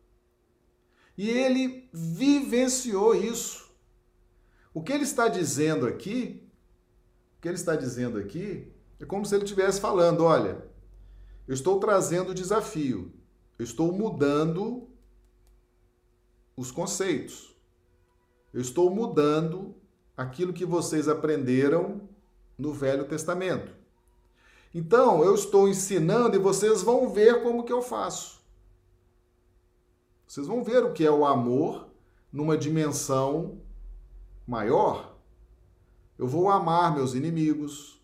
E 1.16 1.28
ele 1.28 1.88
vivenciou 1.92 3.14
isso. 3.14 3.70
O 4.72 4.82
que 4.82 4.92
ele 4.92 5.04
está 5.04 5.26
dizendo 5.26 5.86
aqui, 5.86 6.48
o 7.36 7.40
que 7.40 7.48
ele 7.48 7.56
está 7.56 7.74
dizendo 7.74 8.18
aqui, 8.18 8.72
é 9.00 9.04
como 9.04 9.24
se 9.24 9.34
ele 9.34 9.44
estivesse 9.44 9.80
falando: 9.80 10.22
olha, 10.24 10.64
eu 11.48 11.54
estou 11.54 11.80
trazendo 11.80 12.30
o 12.30 12.34
desafio, 12.34 13.12
eu 13.58 13.64
estou 13.64 13.90
mudando 13.90 14.88
os 16.56 16.70
conceitos, 16.70 17.56
eu 18.52 18.60
estou 18.60 18.90
mudando 18.94 19.74
aquilo 20.16 20.52
que 20.52 20.64
vocês 20.64 21.08
aprenderam 21.08 22.08
no 22.56 22.72
Velho 22.72 23.06
Testamento. 23.08 23.74
Então, 24.72 25.24
eu 25.24 25.34
estou 25.34 25.68
ensinando 25.68 26.36
e 26.36 26.38
vocês 26.38 26.82
vão 26.82 27.08
ver 27.08 27.42
como 27.42 27.64
que 27.64 27.72
eu 27.72 27.82
faço. 27.82 28.39
Vocês 30.30 30.46
vão 30.46 30.62
ver 30.62 30.84
o 30.84 30.92
que 30.92 31.04
é 31.04 31.10
o 31.10 31.26
amor 31.26 31.88
numa 32.32 32.56
dimensão 32.56 33.60
maior, 34.46 35.18
eu 36.16 36.28
vou 36.28 36.48
amar 36.48 36.94
meus 36.94 37.14
inimigos, 37.14 38.00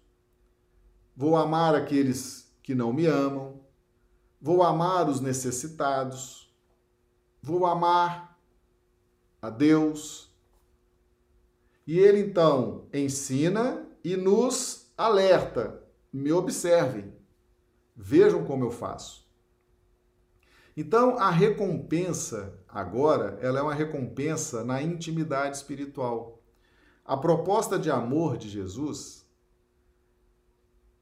vou 1.16 1.36
amar 1.36 1.76
aqueles 1.76 2.52
que 2.64 2.74
não 2.74 2.92
me 2.92 3.06
amam, 3.06 3.60
vou 4.40 4.64
amar 4.64 5.08
os 5.08 5.20
necessitados, 5.20 6.52
vou 7.40 7.64
amar 7.64 8.36
a 9.40 9.48
Deus. 9.48 10.28
E 11.86 11.96
ele 11.96 12.18
então 12.18 12.88
ensina 12.92 13.86
e 14.02 14.16
nos 14.16 14.92
alerta: 14.98 15.80
me 16.12 16.32
observem, 16.32 17.14
vejam 17.94 18.44
como 18.44 18.64
eu 18.64 18.72
faço. 18.72 19.25
Então, 20.76 21.18
a 21.18 21.30
recompensa 21.30 22.52
agora, 22.68 23.38
ela 23.40 23.58
é 23.58 23.62
uma 23.62 23.74
recompensa 23.74 24.62
na 24.62 24.82
intimidade 24.82 25.56
espiritual. 25.56 26.42
A 27.02 27.16
proposta 27.16 27.78
de 27.78 27.90
amor 27.90 28.36
de 28.36 28.48
Jesus 28.48 29.24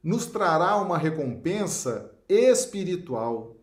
nos 0.01 0.27
trará 0.27 0.77
uma 0.77 0.97
recompensa 0.97 2.15
espiritual, 2.29 3.57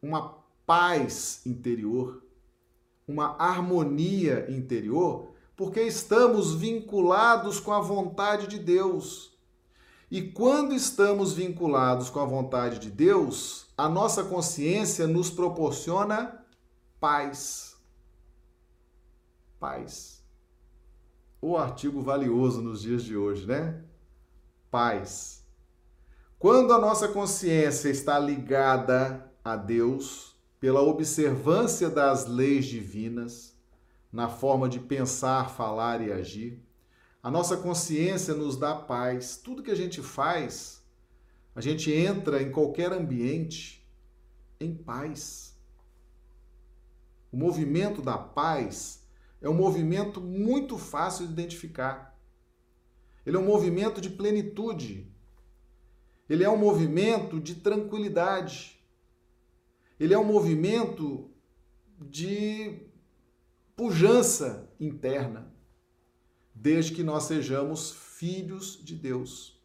uma 0.00 0.38
paz 0.64 1.44
interior, 1.44 2.22
uma 3.06 3.36
harmonia 3.36 4.46
interior, 4.48 5.34
porque 5.54 5.82
estamos 5.82 6.54
vinculados 6.54 7.60
com 7.60 7.72
a 7.72 7.80
vontade 7.80 8.46
de 8.46 8.58
Deus. 8.58 9.36
E 10.10 10.22
quando 10.22 10.74
estamos 10.74 11.34
vinculados 11.34 12.08
com 12.08 12.20
a 12.20 12.24
vontade 12.24 12.78
de 12.78 12.90
Deus, 12.90 13.61
a 13.76 13.88
nossa 13.88 14.24
consciência 14.24 15.06
nos 15.06 15.30
proporciona 15.30 16.44
paz. 17.00 17.76
Paz. 19.58 20.22
O 21.40 21.56
artigo 21.56 22.00
valioso 22.00 22.60
nos 22.62 22.82
dias 22.82 23.02
de 23.02 23.16
hoje, 23.16 23.46
né? 23.46 23.82
Paz. 24.70 25.44
Quando 26.38 26.72
a 26.72 26.78
nossa 26.78 27.08
consciência 27.08 27.88
está 27.88 28.18
ligada 28.18 29.30
a 29.44 29.56
Deus 29.56 30.36
pela 30.58 30.80
observância 30.80 31.88
das 31.88 32.26
leis 32.26 32.66
divinas, 32.66 33.56
na 34.12 34.28
forma 34.28 34.68
de 34.68 34.78
pensar, 34.78 35.50
falar 35.50 36.00
e 36.02 36.12
agir, 36.12 36.62
a 37.22 37.30
nossa 37.30 37.56
consciência 37.56 38.34
nos 38.34 38.56
dá 38.56 38.74
paz. 38.74 39.36
Tudo 39.36 39.62
que 39.62 39.70
a 39.70 39.76
gente 39.76 40.02
faz, 40.02 40.81
a 41.54 41.60
gente 41.60 41.92
entra 41.92 42.42
em 42.42 42.50
qualquer 42.50 42.92
ambiente 42.92 43.86
em 44.58 44.74
paz. 44.74 45.58
O 47.30 47.36
movimento 47.36 48.00
da 48.00 48.16
paz 48.16 49.06
é 49.40 49.48
um 49.48 49.54
movimento 49.54 50.20
muito 50.20 50.78
fácil 50.78 51.26
de 51.26 51.32
identificar. 51.32 52.18
Ele 53.24 53.36
é 53.36 53.40
um 53.40 53.44
movimento 53.44 54.00
de 54.00 54.10
plenitude. 54.10 55.12
Ele 56.28 56.44
é 56.44 56.48
um 56.48 56.56
movimento 56.56 57.40
de 57.40 57.56
tranquilidade. 57.56 58.80
Ele 59.98 60.14
é 60.14 60.18
um 60.18 60.24
movimento 60.24 61.30
de 62.00 62.86
pujança 63.76 64.72
interna, 64.78 65.52
desde 66.54 66.92
que 66.92 67.02
nós 67.02 67.24
sejamos 67.24 67.92
filhos 67.92 68.82
de 68.82 68.94
Deus. 68.94 69.61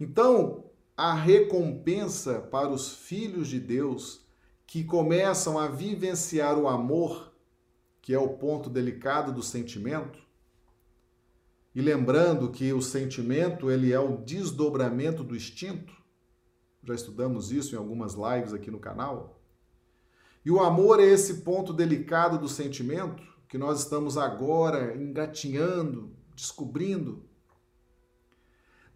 Então, 0.00 0.64
a 0.96 1.14
recompensa 1.14 2.40
para 2.40 2.68
os 2.68 2.92
filhos 2.92 3.48
de 3.48 3.60
Deus 3.60 4.26
que 4.66 4.84
começam 4.84 5.58
a 5.58 5.68
vivenciar 5.68 6.58
o 6.58 6.68
amor, 6.68 7.32
que 8.02 8.12
é 8.12 8.18
o 8.18 8.34
ponto 8.34 8.68
delicado 8.68 9.32
do 9.32 9.42
sentimento, 9.42 10.18
e 11.74 11.80
lembrando 11.80 12.50
que 12.50 12.72
o 12.72 12.82
sentimento 12.82 13.70
ele 13.70 13.92
é 13.92 14.00
o 14.00 14.16
desdobramento 14.16 15.22
do 15.22 15.36
instinto, 15.36 15.92
já 16.82 16.94
estudamos 16.94 17.52
isso 17.52 17.74
em 17.74 17.78
algumas 17.78 18.14
lives 18.14 18.52
aqui 18.52 18.70
no 18.70 18.80
canal. 18.80 19.40
E 20.44 20.50
o 20.50 20.60
amor 20.60 21.00
é 21.00 21.04
esse 21.04 21.42
ponto 21.42 21.72
delicado 21.72 22.38
do 22.38 22.48
sentimento 22.48 23.22
que 23.48 23.58
nós 23.58 23.80
estamos 23.80 24.16
agora 24.16 24.96
engatinhando, 24.96 26.16
descobrindo. 26.34 27.27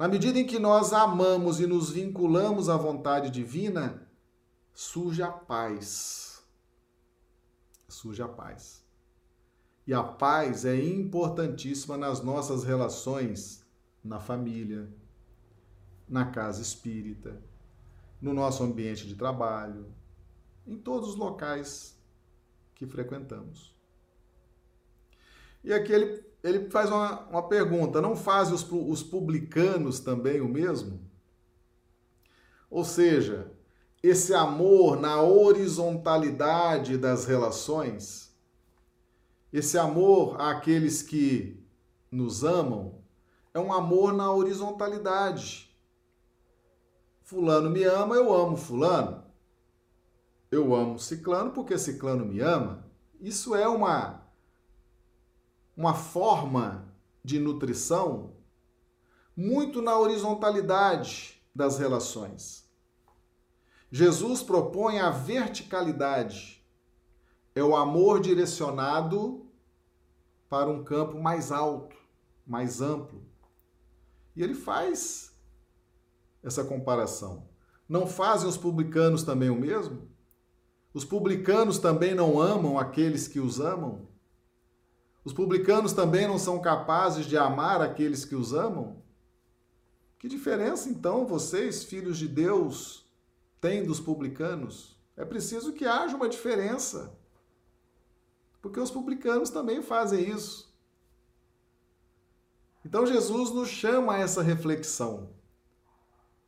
Na 0.02 0.08
medida 0.08 0.36
em 0.36 0.44
que 0.44 0.58
nós 0.58 0.92
amamos 0.92 1.60
e 1.60 1.66
nos 1.68 1.92
vinculamos 1.92 2.68
à 2.68 2.76
vontade 2.76 3.30
divina, 3.30 4.04
surge 4.74 5.22
a 5.22 5.30
paz. 5.30 6.44
Surge 7.86 8.20
a 8.20 8.26
paz. 8.26 8.84
E 9.86 9.94
a 9.94 10.02
paz 10.02 10.64
é 10.64 10.74
importantíssima 10.74 11.96
nas 11.96 12.20
nossas 12.20 12.64
relações 12.64 13.64
na 14.02 14.18
família, 14.18 14.92
na 16.08 16.26
casa 16.32 16.60
espírita, 16.60 17.40
no 18.20 18.34
nosso 18.34 18.64
ambiente 18.64 19.06
de 19.06 19.14
trabalho, 19.14 19.86
em 20.66 20.76
todos 20.76 21.10
os 21.10 21.14
locais 21.14 21.96
que 22.74 22.88
frequentamos. 22.88 23.72
E 25.62 25.72
aqui 25.72 25.92
ele, 25.92 26.31
ele 26.42 26.68
faz 26.70 26.90
uma, 26.90 27.20
uma 27.28 27.48
pergunta: 27.48 28.00
não 28.00 28.16
fazem 28.16 28.54
os, 28.54 28.66
os 28.70 29.02
publicanos 29.02 30.00
também 30.00 30.40
o 30.40 30.48
mesmo? 30.48 31.00
Ou 32.70 32.84
seja, 32.84 33.52
esse 34.02 34.34
amor 34.34 34.98
na 34.98 35.20
horizontalidade 35.20 36.98
das 36.98 37.24
relações, 37.24 38.34
esse 39.52 39.78
amor 39.78 40.40
àqueles 40.40 41.02
que 41.02 41.62
nos 42.10 42.42
amam, 42.42 43.00
é 43.54 43.60
um 43.60 43.72
amor 43.72 44.12
na 44.12 44.32
horizontalidade. 44.32 45.70
Fulano 47.22 47.70
me 47.70 47.84
ama, 47.84 48.16
eu 48.16 48.32
amo 48.32 48.56
Fulano. 48.56 49.22
Eu 50.50 50.74
amo 50.74 50.98
Ciclano 50.98 51.52
porque 51.52 51.78
Ciclano 51.78 52.26
me 52.26 52.40
ama. 52.40 52.84
Isso 53.20 53.54
é 53.54 53.66
uma 53.68 54.21
uma 55.76 55.94
forma 55.94 56.92
de 57.24 57.38
nutrição 57.38 58.34
muito 59.36 59.80
na 59.80 59.98
horizontalidade 59.98 61.42
das 61.54 61.78
relações. 61.78 62.68
Jesus 63.90 64.42
propõe 64.42 65.00
a 65.00 65.10
verticalidade. 65.10 66.64
É 67.54 67.62
o 67.62 67.76
amor 67.76 68.20
direcionado 68.20 69.46
para 70.48 70.70
um 70.70 70.82
campo 70.82 71.20
mais 71.20 71.52
alto, 71.52 71.96
mais 72.46 72.80
amplo. 72.80 73.22
E 74.34 74.42
ele 74.42 74.54
faz 74.54 75.34
essa 76.42 76.64
comparação. 76.64 77.48
Não 77.88 78.06
fazem 78.06 78.48
os 78.48 78.56
publicanos 78.56 79.22
também 79.22 79.50
o 79.50 79.60
mesmo? 79.60 80.10
Os 80.94 81.04
publicanos 81.04 81.78
também 81.78 82.14
não 82.14 82.40
amam 82.40 82.78
aqueles 82.78 83.28
que 83.28 83.40
os 83.40 83.60
amam? 83.60 84.08
Os 85.24 85.32
publicanos 85.32 85.92
também 85.92 86.26
não 86.26 86.38
são 86.38 86.60
capazes 86.60 87.26
de 87.26 87.36
amar 87.36 87.80
aqueles 87.80 88.24
que 88.24 88.34
os 88.34 88.52
amam? 88.52 89.02
Que 90.18 90.28
diferença 90.28 90.88
então 90.88 91.26
vocês, 91.26 91.84
filhos 91.84 92.18
de 92.18 92.28
Deus, 92.28 93.08
tem 93.60 93.84
dos 93.84 94.00
publicanos, 94.00 94.96
é 95.16 95.24
preciso 95.24 95.72
que 95.72 95.84
haja 95.84 96.16
uma 96.16 96.28
diferença. 96.28 97.16
Porque 98.60 98.80
os 98.80 98.90
publicanos 98.90 99.50
também 99.50 99.82
fazem 99.82 100.28
isso. 100.30 100.72
Então 102.84 103.06
Jesus 103.06 103.50
nos 103.50 103.68
chama 103.68 104.14
a 104.14 104.18
essa 104.18 104.42
reflexão. 104.42 105.30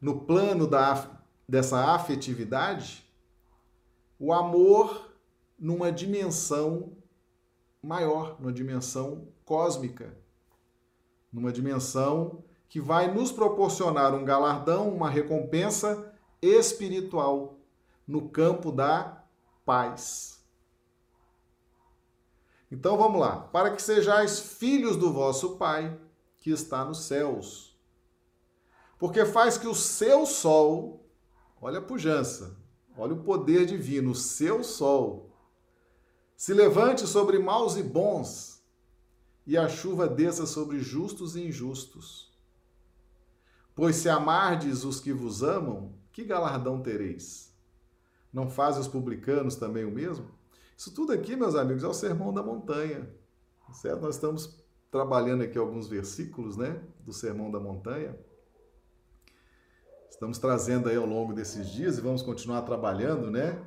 No 0.01 0.21
plano 0.21 0.67
da, 0.67 1.23
dessa 1.49 1.95
afetividade, 1.95 3.09
o 4.19 4.33
amor 4.33 5.13
numa 5.59 5.93
dimensão 5.93 6.97
maior, 7.85 8.41
numa 8.41 8.53
dimensão 8.53 9.29
cósmica, 9.45 10.17
numa 11.33 11.53
dimensão 11.53 12.43
que 12.69 12.81
vai 12.81 13.13
nos 13.13 13.31
proporcionar 13.31 14.15
um 14.15 14.25
galardão, 14.25 14.89
uma 14.89 15.09
recompensa 15.09 16.13
espiritual 16.41 17.59
no 18.07 18.29
campo 18.29 18.73
da 18.73 19.25
paz. 19.65 20.43
Então 22.71 22.97
vamos 22.97 23.21
lá. 23.21 23.37
Para 23.37 23.71
que 23.71 23.83
sejais 23.83 24.41
filhos 24.41 24.97
do 24.97 25.13
vosso 25.13 25.57
Pai 25.57 25.97
que 26.39 26.51
está 26.51 26.85
nos 26.85 27.05
céus. 27.05 27.79
Porque 28.99 29.25
faz 29.25 29.57
que 29.59 29.67
o 29.69 29.75
seu 29.75 30.27
sol, 30.27 31.07
olha 31.61 31.79
a 31.79 31.83
pujança, 31.83 32.57
olha 32.97 33.15
o 33.15 33.23
poder 33.23 33.67
divino, 33.67 34.13
o 34.13 34.15
seu 34.15 34.65
sol, 34.65 35.34
se 36.37 36.53
levante 36.53 37.07
sobre 37.07 37.39
maus 37.39 37.77
e 37.77 37.83
bons, 37.83 38.63
e 39.47 39.57
a 39.57 39.69
chuva 39.69 40.09
desça 40.09 40.47
sobre 40.47 40.81
justos 40.81 41.37
e 41.37 41.47
injustos. 41.47 42.33
Pois 43.75 43.97
se 43.97 44.09
amardes 44.09 44.85
os 44.85 45.01
que 45.01 45.13
vos 45.13 45.43
amam, 45.43 45.93
que 46.13 46.25
galardão 46.25 46.81
tereis? 46.81 47.53
Não 48.33 48.49
fazem 48.49 48.81
os 48.81 48.89
publicanos 48.89 49.57
também 49.57 49.85
o 49.85 49.91
mesmo? 49.91 50.29
Isso 50.77 50.93
tudo 50.93 51.13
aqui, 51.13 51.37
meus 51.37 51.55
amigos, 51.55 51.85
é 51.85 51.89
o 51.89 51.95
sermão 51.95 52.33
da 52.33 52.43
montanha. 52.43 53.09
certo? 53.73 54.03
Nós 54.03 54.17
estamos 54.17 54.65
trabalhando 54.91 55.43
aqui 55.43 55.59
alguns 55.59 55.89
versículos, 55.89 56.57
né, 56.57 56.81
do 57.01 57.13
Sermão 57.13 57.51
da 57.51 57.59
Montanha. 57.59 58.17
Estamos 60.09 60.39
trazendo 60.39 60.89
aí 60.89 60.95
ao 60.95 61.05
longo 61.05 61.33
desses 61.33 61.69
dias 61.69 61.99
e 61.99 62.01
vamos 62.01 62.23
continuar 62.23 62.63
trabalhando, 62.63 63.29
né, 63.29 63.61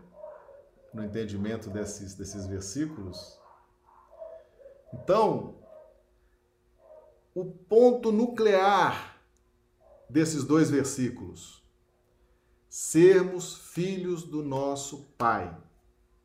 no 0.98 1.06
entendimento 1.06 1.70
desses, 1.70 2.16
desses 2.16 2.48
versículos. 2.48 3.40
Então, 4.92 5.56
o 7.36 7.46
ponto 7.46 8.12
nuclear 8.12 9.22
desses 10.10 10.44
dois 10.44 10.72
versículos: 10.72 11.64
sermos 12.68 13.56
filhos 13.58 14.24
do 14.24 14.42
nosso 14.42 15.14
Pai, 15.18 15.56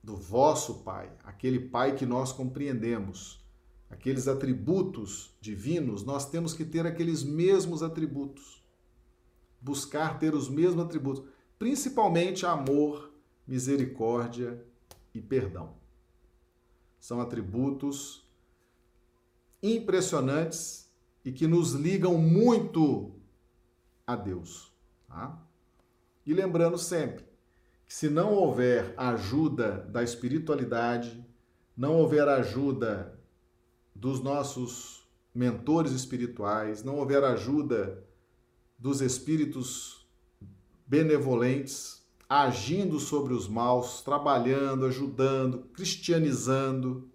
do 0.03 0.17
vosso 0.17 0.83
Pai, 0.83 1.13
aquele 1.23 1.69
Pai 1.69 1.95
que 1.95 2.07
nós 2.07 2.33
compreendemos, 2.33 3.45
aqueles 3.91 4.27
atributos 4.27 5.37
divinos, 5.39 6.03
nós 6.03 6.31
temos 6.31 6.55
que 6.55 6.65
ter 6.65 6.87
aqueles 6.87 7.23
mesmos 7.23 7.83
atributos. 7.83 8.63
Buscar 9.61 10.19
ter 10.19 10.35
os 10.35 10.49
mesmos 10.49 10.83
atributos, 10.83 11.23
principalmente 11.57 12.45
amor, 12.45 13.12
misericórdia 13.47 14.65
e 15.15 15.21
perdão. 15.21 15.75
São 16.99 17.21
atributos 17.21 18.27
impressionantes 19.63 20.91
e 21.25 21.33
que 21.33 21.47
nos 21.47 21.73
ligam 21.73 22.19
muito 22.19 23.15
a 24.07 24.17
Deus. 24.17 24.73
Tá? 25.09 25.41
E 26.27 26.33
lembrando 26.33 26.79
sempre 26.79 27.25
que 27.87 27.95
se 27.95 28.09
não 28.09 28.33
houver 28.33 28.95
ajuda 28.97 29.83
da 29.91 30.03
espiritualidade, 30.03 31.25
não 31.77 31.97
houver 31.97 32.27
ajuda 32.29 33.19
dos 33.95 34.21
nossos 34.21 35.07
mentores 35.35 35.93
espirituais, 35.93 36.83
não 36.83 36.97
houver 36.97 37.23
ajuda 37.25 38.05
dos 38.79 39.01
espíritos 39.01 40.07
benevolentes 40.87 42.02
agindo 42.41 42.99
sobre 42.99 43.35
os 43.35 43.47
maus, 43.47 44.01
trabalhando, 44.01 44.87
ajudando, 44.87 45.65
cristianizando, 45.75 47.11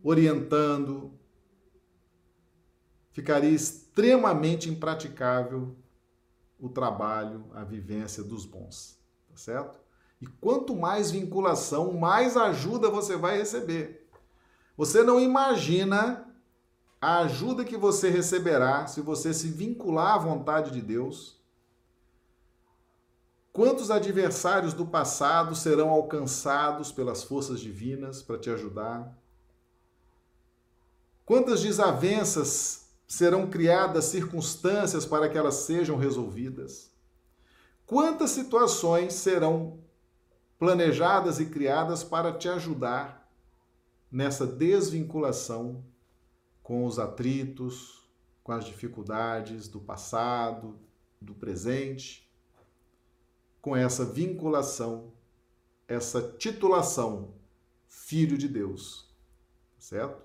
orientando, 0.00 1.18
ficaria 3.10 3.50
extremamente 3.50 4.70
impraticável 4.70 5.76
o 6.56 6.68
trabalho, 6.68 7.46
a 7.52 7.64
vivência 7.64 8.22
dos 8.22 8.46
bons, 8.46 8.96
tá 9.28 9.36
certo? 9.36 9.80
E 10.20 10.26
quanto 10.26 10.76
mais 10.76 11.10
vinculação, 11.10 11.92
mais 11.94 12.36
ajuda 12.36 12.88
você 12.88 13.16
vai 13.16 13.38
receber. 13.38 14.08
Você 14.76 15.02
não 15.02 15.18
imagina 15.18 16.32
a 17.00 17.18
ajuda 17.22 17.64
que 17.64 17.76
você 17.76 18.08
receberá 18.08 18.86
se 18.86 19.00
você 19.00 19.34
se 19.34 19.48
vincular 19.48 20.14
à 20.14 20.18
vontade 20.18 20.70
de 20.70 20.80
Deus. 20.80 21.37
Quantos 23.58 23.90
adversários 23.90 24.72
do 24.72 24.86
passado 24.86 25.52
serão 25.56 25.90
alcançados 25.90 26.92
pelas 26.92 27.24
forças 27.24 27.58
divinas 27.58 28.22
para 28.22 28.38
te 28.38 28.48
ajudar? 28.50 29.18
Quantas 31.26 31.60
desavenças 31.60 32.86
serão 33.08 33.50
criadas 33.50 34.04
circunstâncias 34.04 35.04
para 35.04 35.28
que 35.28 35.36
elas 35.36 35.54
sejam 35.54 35.96
resolvidas? 35.96 36.92
Quantas 37.84 38.30
situações 38.30 39.14
serão 39.14 39.80
planejadas 40.56 41.40
e 41.40 41.46
criadas 41.46 42.04
para 42.04 42.32
te 42.32 42.48
ajudar 42.48 43.28
nessa 44.08 44.46
desvinculação 44.46 45.84
com 46.62 46.84
os 46.84 46.96
atritos, 47.00 48.08
com 48.44 48.52
as 48.52 48.64
dificuldades 48.64 49.66
do 49.66 49.80
passado, 49.80 50.78
do 51.20 51.34
presente, 51.34 52.27
com 53.68 53.76
essa 53.76 54.02
vinculação, 54.02 55.12
essa 55.86 56.22
titulação, 56.22 57.34
filho 57.86 58.38
de 58.38 58.48
Deus, 58.48 59.14
certo? 59.78 60.22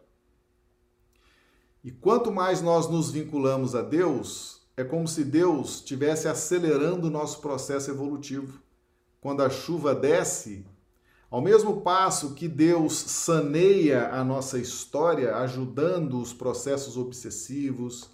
E 1.84 1.92
quanto 1.92 2.32
mais 2.32 2.62
nós 2.62 2.90
nos 2.90 3.12
vinculamos 3.12 3.76
a 3.76 3.82
Deus, 3.82 4.62
é 4.78 4.84
como 4.86 5.10
se 5.10 5.26
Deus 5.26 5.76
estivesse 5.76 6.30
acelerando 6.30 7.08
o 7.08 7.12
nosso 7.12 7.42
processo 7.42 7.92
evolutivo. 7.92 8.62
Quando 9.20 9.44
a 9.44 9.50
chuva 9.50 9.94
desce, 9.94 10.66
ao 11.30 11.42
mesmo 11.42 11.82
passo 11.82 12.36
que 12.36 12.48
Deus 12.48 12.94
saneia 12.94 14.08
a 14.08 14.24
nossa 14.24 14.58
história, 14.58 15.36
ajudando 15.36 16.18
os 16.18 16.32
processos 16.32 16.96
obsessivos, 16.96 18.10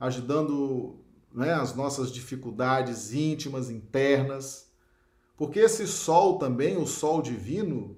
ajudando 0.00 0.98
né, 1.32 1.52
as 1.52 1.76
nossas 1.76 2.10
dificuldades 2.10 3.12
íntimas, 3.12 3.70
internas, 3.70 4.63
porque 5.36 5.60
esse 5.60 5.86
sol 5.86 6.38
também, 6.38 6.76
o 6.76 6.86
sol 6.86 7.20
divino, 7.20 7.96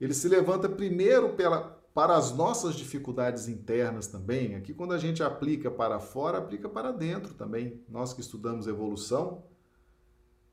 ele 0.00 0.14
se 0.14 0.28
levanta 0.28 0.68
primeiro 0.68 1.30
pela, 1.30 1.76
para 1.94 2.16
as 2.16 2.32
nossas 2.32 2.74
dificuldades 2.74 3.48
internas 3.48 4.06
também. 4.06 4.54
Aqui, 4.54 4.74
quando 4.74 4.92
a 4.92 4.98
gente 4.98 5.22
aplica 5.22 5.70
para 5.70 5.98
fora, 5.98 6.38
aplica 6.38 6.68
para 6.68 6.92
dentro 6.92 7.34
também. 7.34 7.82
Nós 7.88 8.12
que 8.12 8.20
estudamos 8.20 8.66
evolução, 8.66 9.44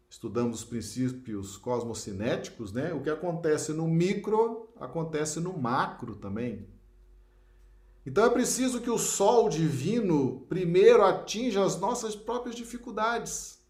estudamos 0.10 0.60
os 0.60 0.66
princípios 0.66 1.58
cosmocinéticos, 1.58 2.72
né? 2.72 2.94
O 2.94 3.02
que 3.02 3.10
acontece 3.10 3.74
no 3.74 3.88
micro 3.88 4.70
acontece 4.80 5.40
no 5.40 5.58
macro 5.58 6.16
também. 6.16 6.68
Então 8.06 8.26
é 8.26 8.30
preciso 8.30 8.82
que 8.82 8.90
o 8.90 8.98
sol 8.98 9.50
divino 9.50 10.42
primeiro 10.50 11.04
atinja 11.04 11.64
as 11.64 11.80
nossas 11.80 12.16
próprias 12.16 12.56
dificuldades 12.56 13.62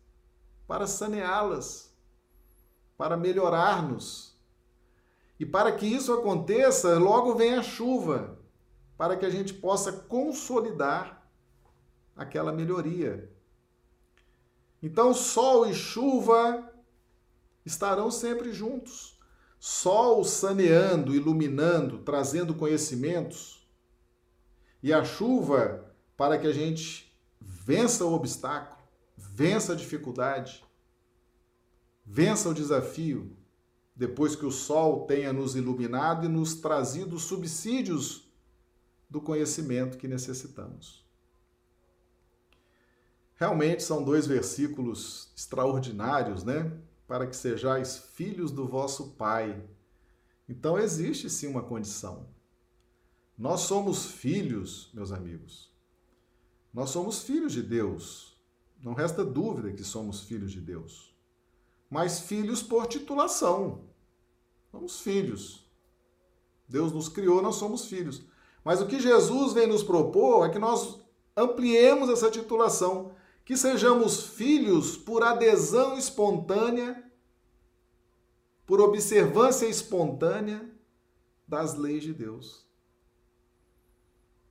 para 0.68 0.88
saneá-las, 0.88 1.93
para 3.04 3.18
melhorar-nos 3.18 4.34
e 5.38 5.46
para 5.46 5.74
que 5.74 5.86
isso 5.86 6.14
aconteça, 6.14 6.98
logo 6.98 7.36
vem 7.36 7.54
a 7.56 7.62
chuva, 7.62 8.40
para 8.98 9.18
que 9.18 9.26
a 9.26 9.30
gente 9.30 9.54
possa 9.54 9.92
consolidar 9.92 11.30
aquela 12.16 12.54
melhoria. 12.54 13.30
Então, 14.82 15.14
sol 15.14 15.70
e 15.70 15.74
chuva 15.74 16.74
estarão 17.66 18.10
sempre 18.10 18.54
juntos. 18.54 19.20
Sol 19.60 20.24
saneando, 20.24 21.14
iluminando, 21.14 21.98
trazendo 22.04 22.56
conhecimentos, 22.56 23.68
e 24.82 24.94
a 24.94 25.04
chuva 25.04 25.94
para 26.16 26.38
que 26.38 26.48
a 26.48 26.54
gente 26.54 27.14
vença 27.42 28.06
o 28.06 28.14
obstáculo, 28.14 28.82
vença 29.18 29.74
a 29.74 29.76
dificuldade, 29.76 30.64
vença 32.06 32.50
o 32.50 32.54
desafio 32.54 33.36
depois 33.96 34.36
que 34.36 34.46
o 34.46 34.52
sol 34.52 35.06
tenha 35.06 35.32
nos 35.32 35.56
iluminado 35.56 36.26
e 36.26 36.30
nos 36.30 36.56
trazido 36.56 37.16
os 37.16 37.24
subsídios 37.24 38.28
do 39.10 39.22
conhecimento 39.22 39.98
que 39.98 40.08
necessitamos. 40.08 41.04
Realmente 43.36 43.84
são 43.84 44.04
dois 44.04 44.26
versículos 44.26 45.32
extraordinários, 45.36 46.44
né? 46.44 46.72
Para 47.08 47.28
que 47.28 47.36
sejais 47.36 47.98
filhos 47.98 48.52
do 48.52 48.68
vosso 48.68 49.12
Pai. 49.12 49.64
Então 50.50 50.78
existe 50.78 51.30
sim 51.30 51.48
uma 51.48 51.62
condição. 51.62 52.28
Nós 53.38 53.62
somos 53.62 54.06
filhos, 54.06 54.90
meus 54.94 55.12
amigos. 55.12 55.72
Nós 56.74 56.90
somos 56.90 57.22
filhos 57.22 57.54
de 57.54 57.62
Deus. 57.62 58.36
Não 58.82 58.94
resta 58.94 59.24
dúvida 59.24 59.72
que 59.72 59.84
somos 59.84 60.22
filhos 60.22 60.52
de 60.52 60.62
Deus 60.62 61.13
mas 61.94 62.22
filhos 62.22 62.64
por 62.64 62.88
titulação. 62.88 63.84
Somos 64.72 65.02
filhos. 65.02 65.64
Deus 66.68 66.92
nos 66.92 67.08
criou, 67.08 67.40
nós 67.40 67.58
somos 67.58 67.86
filhos. 67.86 68.24
Mas 68.64 68.82
o 68.82 68.88
que 68.88 69.00
Jesus 69.00 69.54
vem 69.54 69.68
nos 69.68 69.84
propor 69.84 70.44
é 70.48 70.50
que 70.50 70.58
nós 70.58 71.00
ampliemos 71.38 72.10
essa 72.10 72.32
titulação, 72.32 73.16
que 73.46 73.56
sejamos 73.56 74.26
filhos 74.26 74.98
por 74.98 75.22
adesão 75.22 75.96
espontânea, 75.96 77.12
por 78.66 78.82
observância 78.82 79.68
espontânea 79.68 80.68
das 81.48 81.76
leis 81.76 82.02
de 82.02 82.12
Deus. 82.12 82.66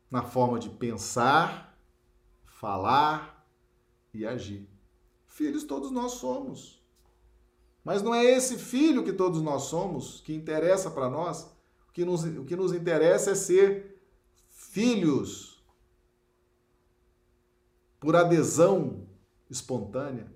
Na 0.08 0.22
forma 0.22 0.60
de 0.60 0.70
pensar, 0.70 1.76
falar 2.44 3.44
e 4.14 4.24
agir. 4.24 4.70
Filhos 5.26 5.64
todos 5.64 5.90
nós 5.90 6.12
somos. 6.12 6.81
Mas 7.84 8.02
não 8.02 8.14
é 8.14 8.24
esse 8.24 8.58
filho 8.58 9.04
que 9.04 9.12
todos 9.12 9.42
nós 9.42 9.64
somos 9.64 10.20
que 10.20 10.34
interessa 10.34 10.90
para 10.90 11.10
nós. 11.10 11.44
O 11.88 11.92
que, 11.92 12.04
nos, 12.04 12.24
o 12.24 12.44
que 12.44 12.56
nos 12.56 12.72
interessa 12.72 13.32
é 13.32 13.34
ser 13.34 14.00
filhos 14.48 15.62
por 17.98 18.16
adesão 18.16 19.06
espontânea, 19.50 20.32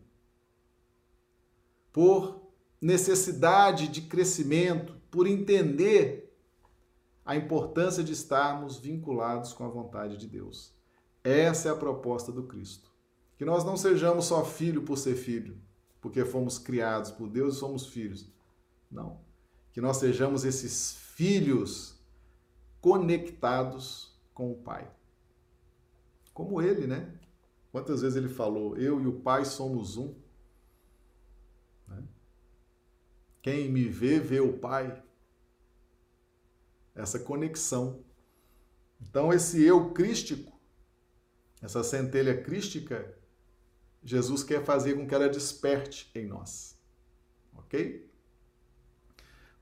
por 1.93 2.43
necessidade 2.81 3.89
de 3.89 4.03
crescimento, 4.03 4.95
por 5.11 5.27
entender 5.27 6.27
a 7.25 7.35
importância 7.35 8.05
de 8.05 8.13
estarmos 8.13 8.79
vinculados 8.79 9.53
com 9.53 9.65
a 9.65 9.69
vontade 9.69 10.17
de 10.17 10.29
Deus. 10.29 10.73
Essa 11.25 11.69
é 11.69 11.73
a 11.73 11.77
proposta 11.77 12.31
do 12.31 12.45
Cristo. 12.45 12.89
Que 13.37 13.45
nós 13.45 13.65
não 13.65 13.77
sejamos 13.77 14.27
só 14.27 14.45
filho 14.45 14.83
por 14.83 14.97
ser 14.97 15.17
filho, 15.17 15.61
porque 16.07 16.25
fomos 16.25 16.57
criados 16.57 17.11
por 17.11 17.29
Deus 17.29 17.57
e 17.57 17.59
somos 17.59 17.89
filhos. 17.89 18.33
Não. 18.89 19.21
Que 19.73 19.81
nós 19.81 19.97
sejamos 19.97 20.45
esses 20.45 20.93
filhos 20.93 22.01
conectados 22.81 24.17
com 24.33 24.53
o 24.53 24.55
Pai. 24.55 24.89
Como 26.33 26.63
ele, 26.63 26.87
né? 26.87 27.13
Quantas 27.73 28.03
vezes 28.03 28.17
ele 28.17 28.29
falou, 28.29 28.77
eu 28.77 29.01
e 29.01 29.07
o 29.09 29.19
Pai 29.19 29.45
somos 29.45 29.97
um? 29.97 30.15
Né? 31.89 32.05
Quem 33.43 33.69
me 33.69 33.89
vê, 33.89 34.21
vê 34.21 34.39
o 34.39 34.57
Pai. 34.59 35.03
Essa 36.95 37.19
conexão. 37.19 38.05
Então, 39.01 39.33
esse 39.33 39.61
eu 39.61 39.93
crístico, 39.93 40.57
essa 41.61 41.83
centelha 41.83 42.41
crística, 42.41 43.16
Jesus 44.07 44.45
quer 44.45 44.65
fazer 44.65 44.95
com 44.95 45.05
que 45.05 45.13
ela 45.13 45.29
desperte 45.29 46.09
em 46.15 46.27
nós. 46.27 46.79
Ok? 47.57 48.09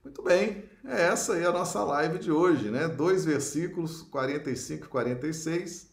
Muito 0.04 0.22
bem, 0.22 0.68
é 0.84 1.00
essa 1.06 1.32
aí 1.32 1.46
a 1.46 1.50
nossa 1.50 1.82
live 1.82 2.18
de 2.18 2.30
hoje, 2.30 2.70
né? 2.70 2.86
Dois 2.86 3.24
versículos, 3.24 4.02
45 4.02 4.84
e 4.84 4.88
46, 4.90 5.90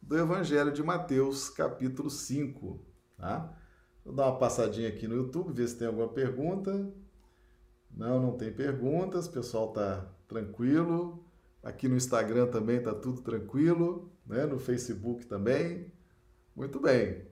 do 0.00 0.16
Evangelho 0.16 0.72
de 0.72 0.82
Mateus, 0.82 1.50
capítulo 1.50 2.08
5, 2.08 2.82
tá? 3.18 3.54
Vou 4.02 4.14
dar 4.14 4.28
uma 4.28 4.38
passadinha 4.38 4.88
aqui 4.88 5.06
no 5.06 5.16
YouTube, 5.16 5.52
ver 5.52 5.68
se 5.68 5.76
tem 5.76 5.86
alguma 5.86 6.08
pergunta. 6.08 6.90
Não, 7.90 8.18
não 8.18 8.34
tem 8.34 8.50
perguntas, 8.50 9.26
o 9.26 9.30
pessoal 9.30 9.74
tá 9.74 10.10
tranquilo. 10.26 11.22
Aqui 11.62 11.86
no 11.86 11.96
Instagram 11.96 12.46
também 12.46 12.82
tá 12.82 12.94
tudo 12.94 13.20
tranquilo, 13.20 14.10
né? 14.24 14.46
No 14.46 14.58
Facebook 14.58 15.26
também. 15.26 15.92
Muito 16.56 16.80
bem. 16.80 17.29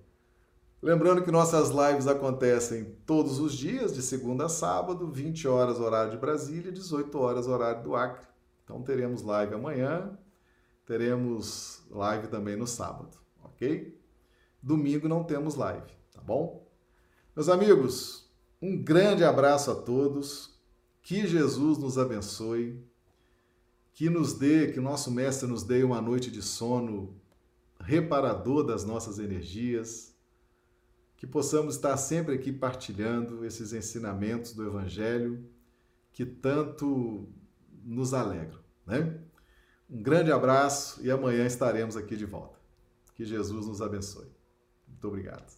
Lembrando 0.81 1.25
que 1.25 1.31
nossas 1.33 1.71
lives 1.71 2.07
acontecem 2.07 2.85
todos 3.05 3.41
os 3.41 3.53
dias, 3.53 3.93
de 3.93 4.01
segunda 4.01 4.47
a 4.47 4.49
sábado, 4.49 5.11
20 5.11 5.49
horas 5.49 5.81
horário 5.81 6.13
de 6.13 6.17
Brasília, 6.17 6.71
18 6.71 7.19
horas 7.19 7.49
horário 7.49 7.83
do 7.83 7.97
Acre. 7.97 8.29
Então 8.63 8.81
teremos 8.81 9.23
live 9.23 9.55
amanhã, 9.55 10.17
teremos 10.87 11.83
live 11.91 12.29
também 12.29 12.55
no 12.55 12.67
sábado, 12.67 13.19
ok? 13.43 14.01
Domingo 14.63 15.09
não 15.09 15.25
temos 15.25 15.57
live, 15.57 15.91
tá 16.13 16.21
bom? 16.21 16.65
Meus 17.35 17.49
amigos, 17.49 18.31
um 18.63 18.81
grande 18.81 19.25
abraço 19.25 19.73
a 19.73 19.75
todos, 19.75 20.61
que 21.03 21.27
Jesus 21.27 21.77
nos 21.79 21.99
abençoe, 21.99 22.81
que 23.93 24.09
nos 24.09 24.33
dê, 24.35 24.71
que 24.71 24.79
nosso 24.79 25.11
Mestre 25.11 25.49
nos 25.49 25.65
dê 25.65 25.83
uma 25.83 26.01
noite 26.01 26.31
de 26.31 26.41
sono 26.41 27.21
reparador 27.81 28.63
das 28.63 28.85
nossas 28.85 29.19
energias 29.19 30.17
que 31.19 31.27
possamos 31.27 31.75
estar 31.75 31.97
sempre 31.97 32.37
aqui 32.37 32.53
partilhando 32.53 33.45
esses 33.45 33.73
ensinamentos 33.73 34.53
do 34.55 34.65
Evangelho 34.65 35.45
que 36.13 36.25
tanto 36.25 37.29
nos 37.85 38.15
alegram, 38.15 38.61
né? 38.87 39.19
Um 39.91 40.01
grande 40.01 40.31
abraço 40.31 41.05
e 41.05 41.11
amanhã 41.11 41.45
estaremos 41.45 41.97
aqui 41.97 42.17
de 42.17 42.25
volta. 42.25 42.59
Que 43.15 43.25
Jesus 43.25 43.67
nos 43.67 43.83
abençoe. 43.83 44.31
Muito 44.87 45.09
obrigado. 45.09 45.58